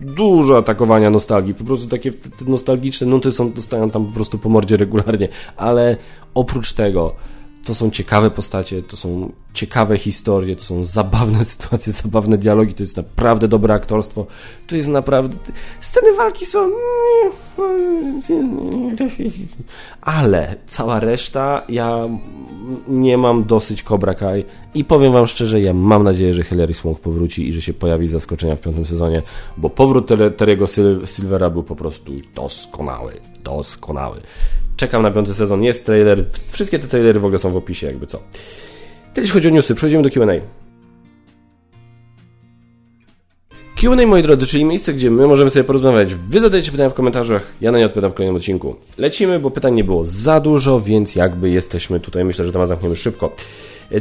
[0.00, 1.54] dużo atakowania nostalgii.
[1.54, 2.10] Po prostu takie
[2.46, 5.28] nostalgiczne nuty są, dostają tam po prostu po mordzie regularnie.
[5.56, 5.96] Ale
[6.34, 7.14] oprócz tego
[7.64, 12.82] to są ciekawe postacie, to są ciekawe historie, to są zabawne sytuacje, zabawne dialogi, to
[12.82, 14.26] jest naprawdę dobre aktorstwo,
[14.66, 15.36] to jest naprawdę...
[15.80, 16.70] Sceny walki są...
[20.00, 22.08] Ale cała reszta, ja
[22.88, 24.44] nie mam dosyć Cobra Kai
[24.74, 28.08] i powiem wam szczerze, ja mam nadzieję, że Hilary Swank powróci i że się pojawi
[28.08, 29.22] zaskoczenia w piątym sezonie,
[29.56, 30.66] bo powrót Terry'ego
[31.06, 34.20] Silvera był po prostu doskonały, doskonały.
[34.80, 36.24] Czekam na piąty sezon, jest trailer.
[36.52, 38.18] Wszystkie te trailery w ogóle są w opisie, jakby co.
[39.14, 40.26] Tyle jeśli chodzi o newsy, przejdziemy do QA.
[43.80, 46.14] Q&A, moi drodzy, czyli miejsce, gdzie my możemy sobie porozmawiać.
[46.14, 48.76] Wy zadajecie pytania w komentarzach, ja na nie odpowiadam w kolejnym odcinku.
[48.98, 52.96] Lecimy, bo pytań nie było za dużo, więc jakby jesteśmy tutaj, myślę, że temat zamkniemy
[52.96, 53.32] szybko.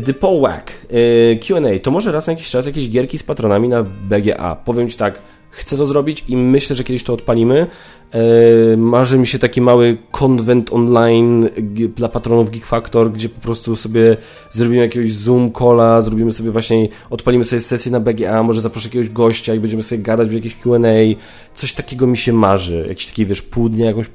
[0.06, 3.70] The Paul Wack, y, Q&A, to może raz na jakiś czas jakieś gierki z patronami
[3.70, 4.56] na BGA.
[4.56, 5.20] Powiem Ci tak,
[5.50, 7.68] chcę to zrobić i myślę, że kiedyś to odpalimy.
[8.14, 11.50] E, marzy mi się taki mały konwent online
[11.96, 14.18] dla patronów Geek Factor, gdzie po prostu sobie
[14.52, 19.10] zrobimy jakiegoś Zoom calla, zrobimy sobie właśnie, odpalimy sobie sesję na BGA, może zaproszę jakiegoś
[19.10, 21.16] gościa i będziemy sobie gadać w jakieś Q&A.
[21.54, 22.86] Coś takiego mi się marzy.
[22.88, 24.06] Jakiś taki, wiesz, pół dnia, jakąś,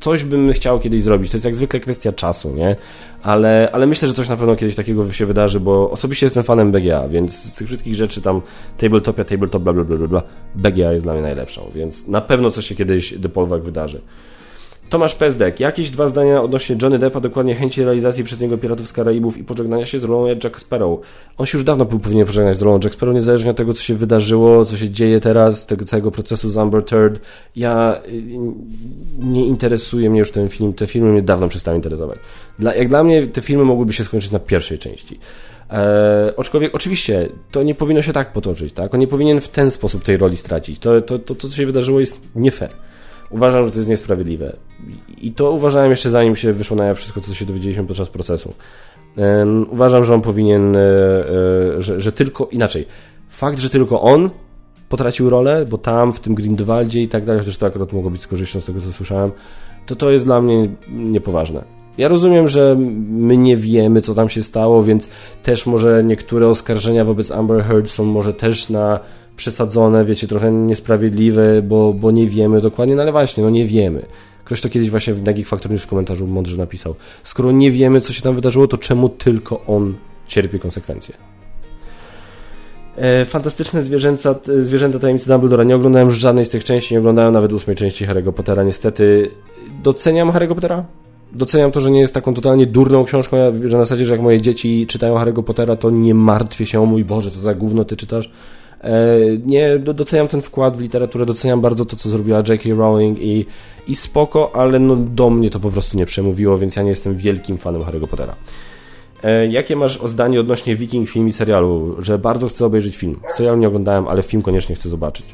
[0.00, 1.30] coś bym chciał kiedyś zrobić.
[1.30, 2.76] To jest jak zwykle kwestia czasu, nie?
[3.22, 6.72] Ale, ale myślę, że coś na pewno kiedyś takiego się wydarzy, bo osobiście jestem fanem
[6.72, 8.40] BGA, więc z tych wszystkich rzeczy tam
[8.78, 10.22] tabletopia, tabletop, bla, bla, bla, bla,
[10.54, 14.00] BGA jest dla mnie najlepszą, więc na pewno coś się kiedyś The Polwak wydarzy.
[14.88, 15.60] Tomasz Pezdek.
[15.60, 19.44] Jakieś dwa zdania odnośnie Johnny Deppa, dokładnie chęci realizacji przez niego Piratów z Karaibów i
[19.44, 21.00] pożegnania się z rolą Jack Sparrow.
[21.38, 23.82] On się już dawno był powinien pożegnać z rolą Jack Sparrow, niezależnie od tego, co
[23.82, 27.20] się wydarzyło, co się dzieje teraz, tego całego procesu z Amber Third.
[27.56, 28.22] Ja y,
[29.18, 30.72] nie interesuje mnie już ten film.
[30.72, 32.18] Te filmy mnie dawno przestały interesować.
[32.58, 35.18] Dla, jak dla mnie te filmy mogłyby się skończyć na pierwszej części.
[35.70, 38.94] Eee, aczkolwiek oczywiście to nie powinno się tak potoczyć, tak?
[38.94, 40.78] On nie powinien w ten sposób tej roli stracić.
[40.78, 42.70] To, to, to, to co się wydarzyło jest nie fair.
[43.30, 44.56] Uważam, że to jest niesprawiedliwe.
[45.20, 48.54] I to uważałem jeszcze zanim się wyszło na jaw wszystko, co się dowiedzieliśmy podczas procesu.
[49.68, 52.86] Uważam, że on powinien, e, e, że, że tylko inaczej.
[53.28, 54.30] Fakt, że tylko on
[54.88, 58.22] potracił rolę, bo tam w tym Grindelwaldzie i tak dalej, chociaż to akurat mogło być
[58.22, 59.30] z korzyścią z tego, co słyszałem,
[59.86, 61.64] to to jest dla mnie niepoważne.
[61.98, 62.76] Ja rozumiem, że
[63.08, 65.08] my nie wiemy, co tam się stało, więc
[65.42, 69.00] też może niektóre oskarżenia wobec Amber Heard są może też na
[69.38, 74.06] przesadzone, wiecie, trochę niesprawiedliwe, bo, bo nie wiemy dokładnie, no ale właśnie, no nie wiemy.
[74.44, 76.94] Ktoś to kiedyś właśnie w Nagich Factor News w komentarzu mądrze napisał.
[77.24, 79.94] Skoro nie wiemy, co się tam wydarzyło, to czemu tylko on
[80.26, 81.14] cierpi konsekwencje?
[82.96, 85.64] E, fantastyczne zwierzęta, zwierzęta tajemnicy Dumbledora.
[85.64, 88.64] Nie oglądałem żadnej z tych części, nie oglądałem nawet ósmej części Harry'ego Pottera.
[88.64, 89.30] Niestety
[89.82, 90.84] doceniam Harry'ego Pottera.
[91.32, 94.40] Doceniam to, że nie jest taką totalnie durną książką, że na zasadzie, że jak moje
[94.40, 97.96] dzieci czytają Harry'ego Pottera, to nie martwię się o mój Boże, to za gówno ty
[97.96, 98.30] czytasz.
[98.80, 102.68] E, nie, doceniam ten wkład w literaturę, doceniam bardzo to, co zrobiła J.K.
[102.76, 103.46] Rowling i,
[103.88, 107.16] i spoko, ale no do mnie to po prostu nie przemówiło, więc ja nie jestem
[107.16, 108.34] wielkim fanem Harry'ego Pottera.
[109.22, 111.96] E, jakie masz zdanie odnośnie Viking film i serialu?
[111.98, 113.20] Że bardzo chcę obejrzeć film.
[113.36, 115.26] Serial nie oglądałem, ale film koniecznie chcę zobaczyć.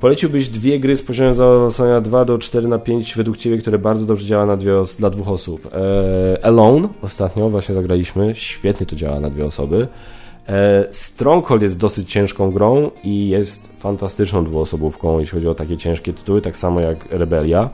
[0.00, 4.06] Poleciłbyś dwie gry z poziomem zaawansowania 2 do 4 na 5 według Ciebie, które bardzo
[4.06, 5.70] dobrze działa na dwie dla dwóch osób.
[5.74, 8.34] E, Alone ostatnio właśnie zagraliśmy.
[8.34, 9.88] Świetnie to działa na dwie osoby.
[10.48, 16.12] E, Stronghold jest dosyć ciężką grą i jest fantastyczną dwuosobówką, jeśli chodzi o takie ciężkie
[16.12, 17.70] tytuły, tak samo jak Rebelia,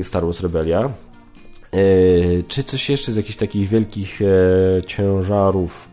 [0.00, 0.90] e, Star Wars Rebelia.
[1.72, 1.78] E,
[2.48, 4.20] czy coś jeszcze z jakichś takich wielkich
[4.86, 5.88] ciężarów?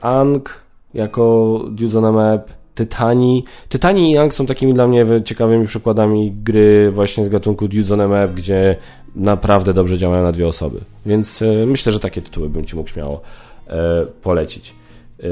[0.00, 0.64] Ang
[0.94, 3.44] jako Dudes on a Map, Tytani.
[3.68, 8.30] Tytani i Ang są takimi dla mnie ciekawymi przykładami gry właśnie z gatunku Dudes Map,
[8.30, 8.76] gdzie
[9.16, 10.80] naprawdę dobrze działają na dwie osoby.
[11.06, 13.20] Więc myślę, że takie tytuły bym Ci mógł śmiało
[14.22, 14.74] polecić.
[15.20, 15.24] E,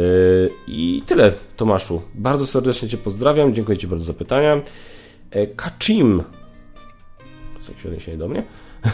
[0.67, 2.03] I tyle, Tomaszu.
[2.15, 3.55] Bardzo serdecznie Cię pozdrawiam.
[3.55, 4.63] Dziękuję Ci bardzo za pytania.
[5.31, 6.23] E, Kachim.
[7.61, 8.43] Co się do mnie?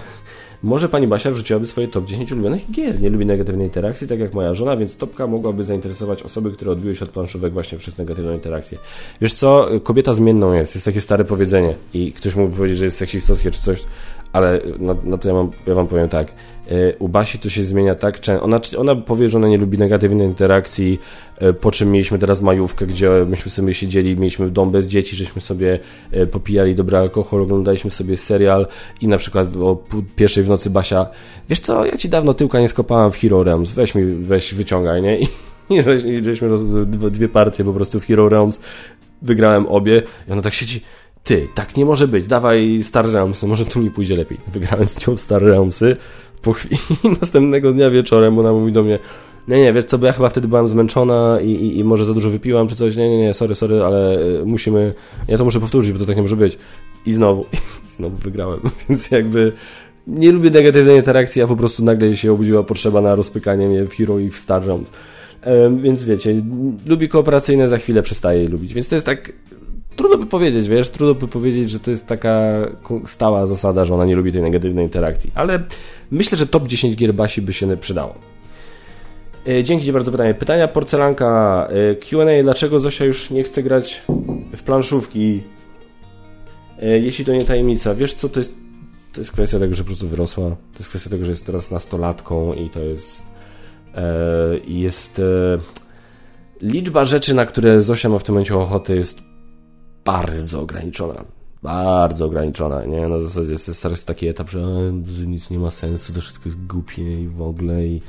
[0.63, 3.01] Może pani Basia wrzuciłaby swoje top 10 ulubionych gier.
[3.01, 6.97] Nie lubi negatywnej interakcji, tak jak moja żona, więc topka mogłaby zainteresować osoby, które odbiły
[6.97, 8.79] się od planszówek właśnie przez negatywną interakcję.
[9.21, 10.75] Wiesz co, kobieta zmienną jest.
[10.75, 13.85] Jest takie stare powiedzenie i ktoś mógłby powiedzieć, że jest seksistowskie czy coś,
[14.33, 16.33] ale na, na to ja, mam, ja wam powiem tak.
[16.71, 18.21] E, u Basi to się zmienia tak.
[18.41, 21.01] Ona, ona powie, że ona nie lubi negatywnej interakcji,
[21.39, 25.41] e, po czym mieliśmy teraz majówkę, gdzie myśmy sobie siedzieli, mieliśmy dom bez dzieci, żeśmy
[25.41, 25.79] sobie
[26.11, 28.67] e, popijali dobry alkohol, oglądaliśmy sobie serial
[29.01, 29.85] i na przykład o
[30.17, 31.07] pierwszej w nocy Basia,
[31.49, 35.03] wiesz co, ja ci dawno tyłka nie skopałam w Hero Realms, weź mi, weź wyciągaj,
[35.03, 35.19] nie?
[35.21, 35.29] I,
[36.09, 38.61] i żeśmy roz, dwie partie po prostu w Hero Realms,
[39.23, 40.81] wygrałem obie i ona tak siedzi
[41.25, 44.39] ty, tak nie może być, dawaj Star Realmsy, może tu mi pójdzie lepiej.
[44.53, 45.97] Wygrałem z nią Star Realmsy,
[46.43, 46.79] po chwili
[47.21, 48.99] następnego dnia wieczorem ona mówi do mnie,
[49.49, 52.15] nie, nie, wiesz co, bo ja chyba wtedy byłam zmęczona i, i, i może za
[52.15, 54.95] dużo wypiłam czy coś, nie, nie, nie, sorry, sorry, ale y, musimy,
[55.29, 56.59] ja to muszę powtórzyć, bo to tak nie może być.
[57.07, 57.43] I znowu,
[57.87, 59.53] i znowu wygrałem, więc jakby
[60.07, 63.95] nie lubię negatywnej interakcji, a po prostu nagle się obudziła potrzeba na rozpykanie mnie w
[63.95, 64.93] Hero i w Star Realms.
[65.83, 66.43] Więc wiecie,
[66.87, 68.75] lubi kooperacyjne, za chwilę przestaje je lubić.
[68.75, 69.33] Więc to jest tak
[69.97, 72.53] trudno by powiedzieć, wiesz, trudno by powiedzieć, że to jest taka
[73.07, 75.63] stała zasada, że ona nie lubi tej negatywnej interakcji, ale
[76.11, 78.15] myślę, że top 10 gier Basi by się przydało.
[79.49, 80.35] E, dzięki Ci bardzo pytanie.
[80.35, 82.43] Pytania porcelanka e, Q&A.
[82.43, 84.03] Dlaczego Zosia już nie chce grać
[84.57, 85.43] w planszówki?
[86.83, 87.95] E, jeśli to nie tajemnica.
[87.95, 88.55] Wiesz co, to jest,
[89.13, 90.51] to jest kwestia tego, że po prostu wyrosła.
[90.51, 93.23] To jest kwestia tego, że jest teraz nastolatką i to jest
[94.67, 95.21] jest
[96.63, 99.23] liczba rzeczy, na które Zosia ma w tym momencie ochotę jest
[100.05, 101.25] bardzo ograniczona.
[101.63, 103.09] Bardzo ograniczona, nie?
[103.09, 104.61] Na zasadzie jest teraz taki etap, że,
[105.07, 108.03] że nic nie ma sensu, to wszystko jest głupie i w ogóle i,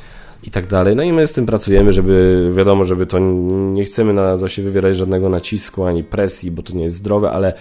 [0.43, 0.95] i tak dalej.
[0.95, 3.19] No i my z tym pracujemy, żeby, wiadomo, żeby to
[3.73, 7.53] nie chcemy na Zosie wywierać żadnego nacisku ani presji, bo to nie jest zdrowe, ale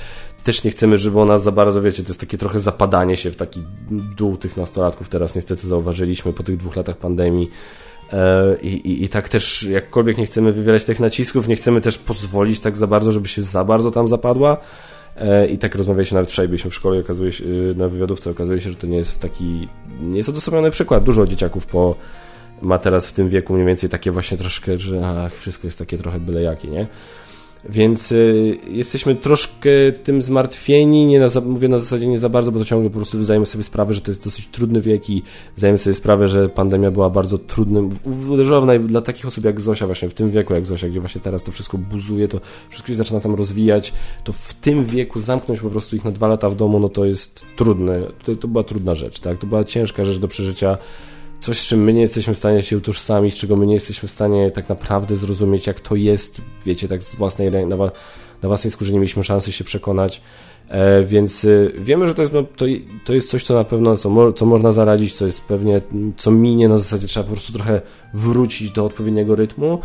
[0.44, 3.36] też nie chcemy, żeby ona za bardzo, wiecie, to jest takie trochę zapadanie się w
[3.36, 3.62] taki
[4.16, 5.08] dół tych nastolatków.
[5.08, 7.91] Teraz niestety zauważyliśmy po tych dwóch latach pandemii, E,
[8.62, 12.60] I, i, I tak też, jakkolwiek nie chcemy wywierać tych nacisków, nie chcemy też pozwolić
[12.60, 14.56] tak za bardzo, żeby się za bardzo tam zapadła.
[15.16, 18.60] E, I tak rozmawialiśmy nawet wczoraj, byliśmy w szkole okazuje się, y, na wywiadówce, okazuje
[18.60, 19.68] się, że to nie jest taki,
[20.00, 21.04] nie jest odosobniony przykład.
[21.04, 21.94] Dużo dzieciaków po,
[22.62, 25.98] ma teraz w tym wieku mniej więcej takie właśnie troszkę, że ach, wszystko jest takie
[25.98, 26.86] trochę byle jakie, nie?
[27.68, 29.70] Więc y, jesteśmy troszkę
[30.04, 33.24] tym zmartwieni, nie na, mówię na zasadzie nie za bardzo, bo to ciągle po prostu
[33.24, 35.22] zdajemy sobie sprawę, że to jest dosyć trudny wiek i
[35.56, 37.90] zdajemy sobie sprawę, że pandemia była bardzo trudnym,
[38.30, 41.42] uderzyła dla takich osób jak Zosia właśnie, w tym wieku jak Zosia, gdzie właśnie teraz
[41.42, 43.92] to wszystko buzuje, to wszystko się zaczyna tam rozwijać,
[44.24, 47.04] to w tym wieku zamknąć po prostu ich na dwa lata w domu, no to
[47.04, 50.78] jest trudne, to, to była trudna rzecz, tak, to była ciężka rzecz do przeżycia,
[51.42, 54.12] coś, z czym my nie jesteśmy w stanie się utożsamić, czego my nie jesteśmy w
[54.12, 57.76] stanie tak naprawdę zrozumieć, jak to jest, wiecie, tak z własnej, na,
[58.42, 60.22] na własnej skórze nie mieliśmy szansy się przekonać,
[60.68, 62.64] e, więc e, wiemy, że to jest, no, to,
[63.04, 65.80] to jest coś, co na pewno, co, mo, co można zaradzić, co jest pewnie,
[66.16, 67.82] co minie, na zasadzie trzeba po prostu trochę
[68.14, 69.78] wrócić do odpowiedniego rytmu,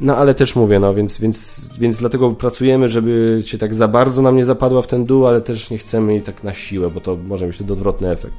[0.00, 4.22] no ale też mówię, no więc, więc, więc dlatego pracujemy, żeby się tak za bardzo
[4.22, 7.00] nam nie zapadła w ten dół, ale też nie chcemy i tak na siłę, bo
[7.00, 8.34] to może mieć odwrotny efekt.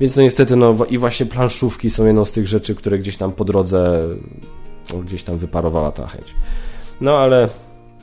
[0.00, 3.32] Więc no niestety, no i właśnie planszówki są jedną z tych rzeczy, które gdzieś tam
[3.32, 4.08] po drodze
[4.92, 6.34] no, gdzieś tam wyparowała ta chęć.
[7.00, 7.48] No ale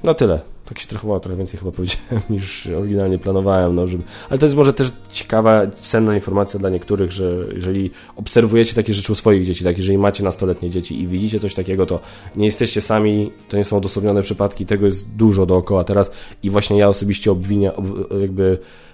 [0.04, 0.40] no tyle.
[0.66, 3.76] Tak się trochę, trochę więcej chyba powiedziałem niż oryginalnie planowałem.
[3.76, 4.04] No, żeby...
[4.30, 9.12] Ale to jest może też ciekawa, cenna informacja dla niektórych, że jeżeli obserwujecie takie rzeczy
[9.12, 12.00] u swoich dzieci, tak, jeżeli macie nastoletnie dzieci i widzicie coś takiego, to
[12.36, 16.12] nie jesteście sami, to nie są odosobnione przypadki, tego jest dużo dookoła teraz
[16.44, 17.74] i właśnie ja osobiście obwiniam,
[18.22, 18.91] jakby Y,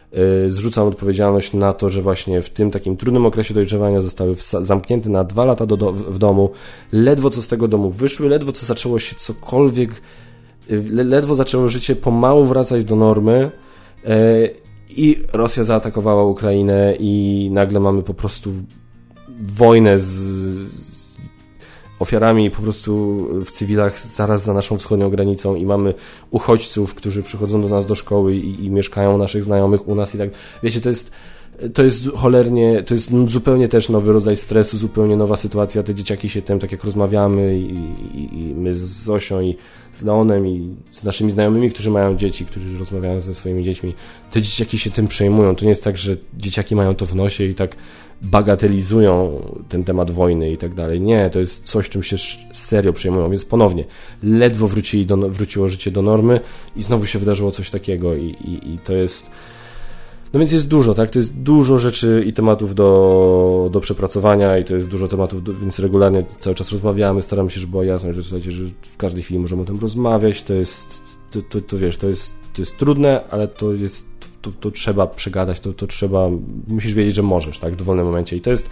[0.48, 5.24] zrzucam odpowiedzialność na to, że właśnie w tym takim trudnym okresie dojrzewania zostały zamknięte na
[5.24, 6.50] dwa lata do, do, w domu,
[6.92, 10.02] ledwo co z tego domu wyszły, ledwo co zaczęło się cokolwiek,
[10.72, 13.52] y, ledwo zaczęło życie pomału wracać do normy
[14.06, 18.52] y, i Rosja zaatakowała Ukrainę i nagle mamy po prostu
[19.42, 20.87] wojnę z,
[22.00, 25.94] ofiarami po prostu w cywilach zaraz za naszą wschodnią granicą i mamy
[26.32, 30.18] uchodźców, którzy przychodzą do nas do szkoły i, i mieszkają naszych znajomych u nas i
[30.18, 30.30] tak.
[30.64, 31.12] Wiecie, to jest
[31.74, 35.84] to jest cholernie, to jest zupełnie też nowy rodzaj stresu, zupełnie nowa sytuacja.
[35.84, 37.74] Te dzieciaki się tym, tak jak rozmawiamy i,
[38.18, 39.56] i, i my z Zosią i
[39.98, 43.94] z Leonem i z naszymi znajomymi, którzy mają dzieci, którzy rozmawiają ze swoimi dziećmi,
[44.32, 45.56] te dzieciaki się tym przejmują.
[45.56, 47.76] To nie jest tak, że dzieciaki mają to w nosie i tak
[48.22, 51.02] bagatelizują ten temat wojny i tak dalej.
[51.02, 52.16] Nie, to jest coś, czym się
[52.54, 53.30] serio przejmują.
[53.30, 53.86] Więc ponownie,
[54.24, 56.40] ledwo wrócili do, wróciło życie do normy
[56.76, 59.30] i znowu się wydarzyło coś takiego i, i, i to jest
[60.34, 61.10] no więc jest dużo, tak?
[61.10, 65.54] To jest dużo rzeczy i tematów do, do przepracowania i to jest dużo tematów, do,
[65.54, 69.24] więc regularnie cały czas rozmawiamy, staramy się, żeby była jasność, że słuchajcie, że w każdej
[69.24, 71.02] chwili możemy o tym rozmawiać, to jest,
[71.32, 74.06] to, to, to wiesz, to jest, to jest trudne, ale to jest,
[74.42, 76.30] to, to trzeba przegadać, to, to trzeba,
[76.68, 77.74] musisz wiedzieć, że możesz, tak?
[77.74, 78.70] W dowolnym momencie i to jest,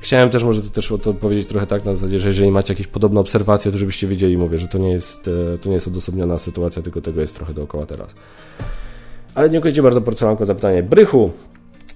[0.00, 3.20] Chciałem też może to też odpowiedzieć trochę tak na zasadzie, że jeżeli macie jakieś podobne
[3.20, 6.82] obserwacje, to żebyście wiedzieli, mówię, że to nie jest, e, to nie jest odosobniona sytuacja,
[6.82, 8.14] tylko tego jest trochę dookoła teraz.
[9.34, 10.82] Ale dziękuję Ci bardzo, porcelanko, za pytanie.
[10.82, 11.30] Brychu,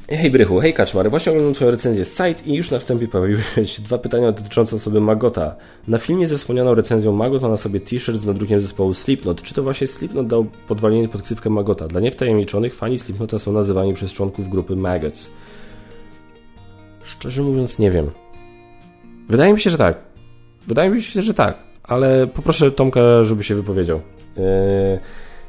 [0.09, 3.43] Hej Brychu, hej Kaczmar, właśnie oglądam Twoją recenzję z site i już na wstępie pojawiły
[3.65, 5.57] się dwa pytania dotyczące osoby Magota.
[5.89, 9.43] Na filmie ze wspomnianą recenzją Magot ma na sobie t-shirt z nadrukiem zespołu Slipknot.
[9.43, 11.89] Czy to właśnie Slipknot dał podwalenie pod ksywkę Magota?
[11.89, 15.31] Dla niewtajemniczonych fani Slipknota są nazywani przez członków grupy Maggots.
[17.05, 18.11] Szczerze mówiąc nie wiem.
[19.29, 19.97] Wydaje mi się, że tak.
[20.67, 24.01] Wydaje mi się, że tak, ale poproszę Tomka, żeby się wypowiedział.
[24.37, 24.43] Yy...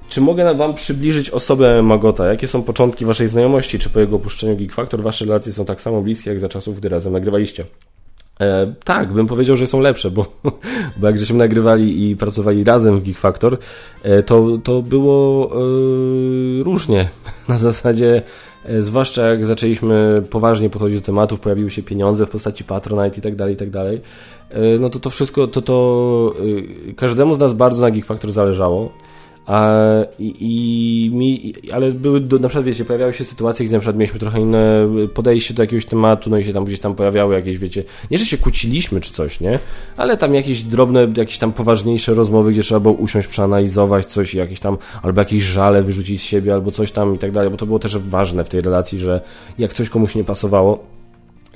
[0.10, 2.26] Czy mogę Wam przybliżyć osobę Magota?
[2.26, 3.80] Jakie są początki Waszej znajomości?
[3.80, 6.78] Czy po jego opuszczeniu Geek Factor Wasze relacje są tak samo bliskie, jak za czasów,
[6.78, 7.66] gdy razem nagrywaliście?
[8.39, 10.26] E, tak, bym powiedział, że są lepsze, bo,
[10.97, 13.58] bo jak żeśmy nagrywali i pracowali razem w Geek Factor,
[14.03, 17.10] e, to, to było e, różnie.
[17.49, 18.24] Na zasadzie,
[18.66, 23.22] e, zwłaszcza jak zaczęliśmy poważnie podchodzić do tematów, pojawiły się pieniądze w postaci Patronite i
[23.22, 24.01] tak dalej, i tak dalej,
[24.49, 26.34] e, no to to wszystko, to to
[26.89, 28.91] e, każdemu z nas bardzo na Geek Factor zależało.
[30.19, 33.97] I, i mi, ale były, do, na przykład wiecie, pojawiały się sytuacje, gdzie na przykład
[33.97, 37.57] mieliśmy trochę inne podejście do jakiegoś tematu, no i się tam gdzieś tam pojawiały jakieś,
[37.57, 39.59] wiecie, nie, że się kłóciliśmy czy coś, nie?
[39.97, 44.59] Ale tam jakieś drobne, jakieś tam poważniejsze rozmowy, gdzie trzeba było usiąść, przeanalizować coś, jakieś
[44.59, 47.65] tam, albo jakieś żale wyrzucić z siebie, albo coś tam i tak dalej, bo to
[47.65, 49.21] było też ważne w tej relacji, że
[49.57, 50.83] jak coś komuś nie pasowało,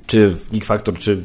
[0.05, 1.23] czy w Geek Factor, czy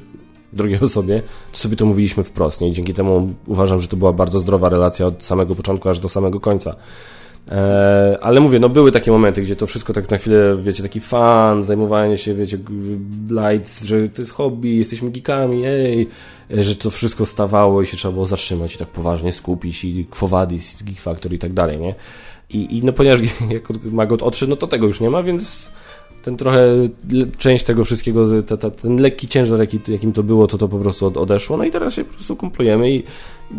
[0.54, 2.60] drugiej osobie, to sobie to mówiliśmy wprost.
[2.60, 2.68] Nie?
[2.68, 6.08] I dzięki temu uważam, że to była bardzo zdrowa relacja od samego początku aż do
[6.08, 6.76] samego końca.
[7.48, 11.00] E, ale mówię, no były takie momenty, gdzie to wszystko tak na chwilę, wiecie, taki
[11.00, 12.58] fan, zajmowanie się, wiecie,
[13.30, 16.08] lights, że to jest hobby, jesteśmy geekami, ej,
[16.50, 20.82] że to wszystko stawało i się trzeba było zatrzymać i tak poważnie skupić i Quovadis,
[20.82, 21.94] Geek Factor i tak dalej, nie?
[22.50, 25.72] I, i no ponieważ jak Magot odszedł, no to tego już nie ma, więc
[26.24, 26.60] ten trochę,
[27.38, 30.78] część tego wszystkiego, ta, ta, ten lekki ciężar, jaki, jakim to było, to to po
[30.78, 31.56] prostu odeszło.
[31.56, 33.02] No i teraz się po prostu kumplujemy i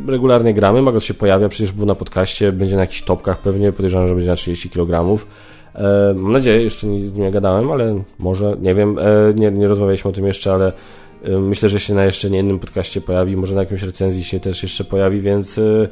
[0.07, 0.81] regularnie gramy.
[0.81, 4.29] Magos się pojawia, przecież był na podcaście, będzie na jakichś topkach pewnie, podejrzewam, że będzie
[4.29, 5.23] na 30 kg.
[5.75, 9.03] E, mam nadzieję, jeszcze nie, z nim nie gadałem, ale może, nie wiem, e,
[9.35, 10.73] nie, nie rozmawialiśmy o tym jeszcze, ale
[11.23, 14.39] e, myślę, że się na jeszcze nie innym podcaście pojawi, może na jakimś recenzji się
[14.39, 15.87] też jeszcze pojawi, więc E,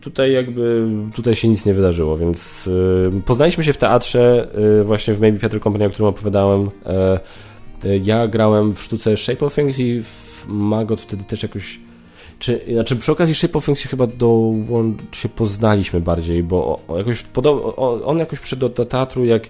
[0.00, 2.68] tutaj jakby, tutaj się nic nie wydarzyło, więc
[3.16, 4.48] e, poznaliśmy się w teatrze,
[4.80, 6.70] e, właśnie w Maybe Theatre Company, o którym opowiadałem.
[8.02, 11.80] Ja grałem w sztuce Shape of Things i w Magot wtedy też jakoś
[12.38, 14.52] czy, znaczy przy okazji Shape of Things chyba do,
[15.12, 17.24] się poznaliśmy bardziej, bo jakoś
[18.04, 19.42] on jakoś przyszedł do teatru, jak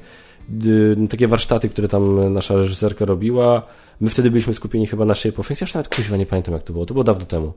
[1.11, 3.63] takie warsztaty, które tam nasza reżyserka robiła.
[4.01, 5.61] My wtedy byliśmy skupieni chyba na Shape of Things.
[5.61, 7.53] Ja już nawet kuźwa nie pamiętam jak to było, to było dawno temu.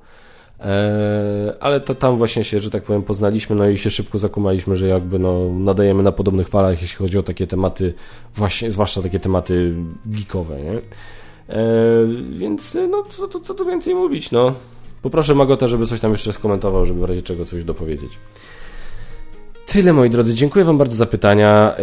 [0.62, 4.76] E, ale to tam właśnie się, że tak powiem, poznaliśmy, no i się szybko zakumaliśmy,
[4.76, 7.94] że jakby no, nadajemy na podobnych falach, jeśli chodzi o takie tematy,
[8.36, 10.72] właśnie, zwłaszcza takie tematy geekowe, nie?
[11.56, 11.62] E,
[12.32, 14.54] więc no, co, co, co tu więcej mówić, no.
[15.02, 18.12] Poproszę Magota, żeby coś tam jeszcze skomentował, żeby w razie czego coś dopowiedzieć.
[19.72, 21.76] Tyle moi drodzy, dziękuję Wam bardzo za pytania.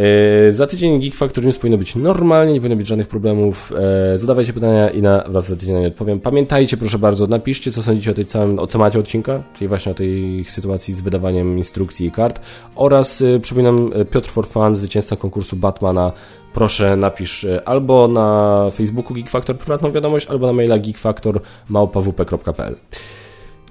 [0.45, 3.73] Yy, za tydzień Geek Factor News powinno być normalnie, nie powinno być żadnych problemów.
[4.13, 6.21] Yy, zadawajcie pytania i na Was za tydzień odpowiem.
[6.21, 9.95] Pamiętajcie proszę bardzo, napiszcie co sądzicie o tej całym, o temacie odcinka, czyli właśnie o
[9.95, 12.41] tej sytuacji z wydawaniem instrukcji i kart.
[12.77, 16.13] Oraz yy, przypominam, Piotr for Fun, zwycięzca konkursu Batmana.
[16.55, 22.77] Proszę napisz albo na Facebooku Geek Factor prywatną wiadomość, albo na maila geekfactor.małpawp.pl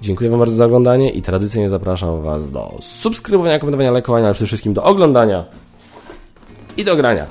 [0.06, 4.46] Dziękuję Wam bardzo za oglądanie i tradycyjnie zapraszam Was do subskrybowania, komentowania, lajkowania, ale przede
[4.46, 5.44] wszystkim do oglądania
[6.76, 7.26] i do grania.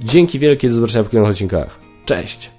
[0.00, 1.78] Dzięki wielkie, do zobaczenia w kolejnych odcinkach.
[2.04, 2.55] Cześć!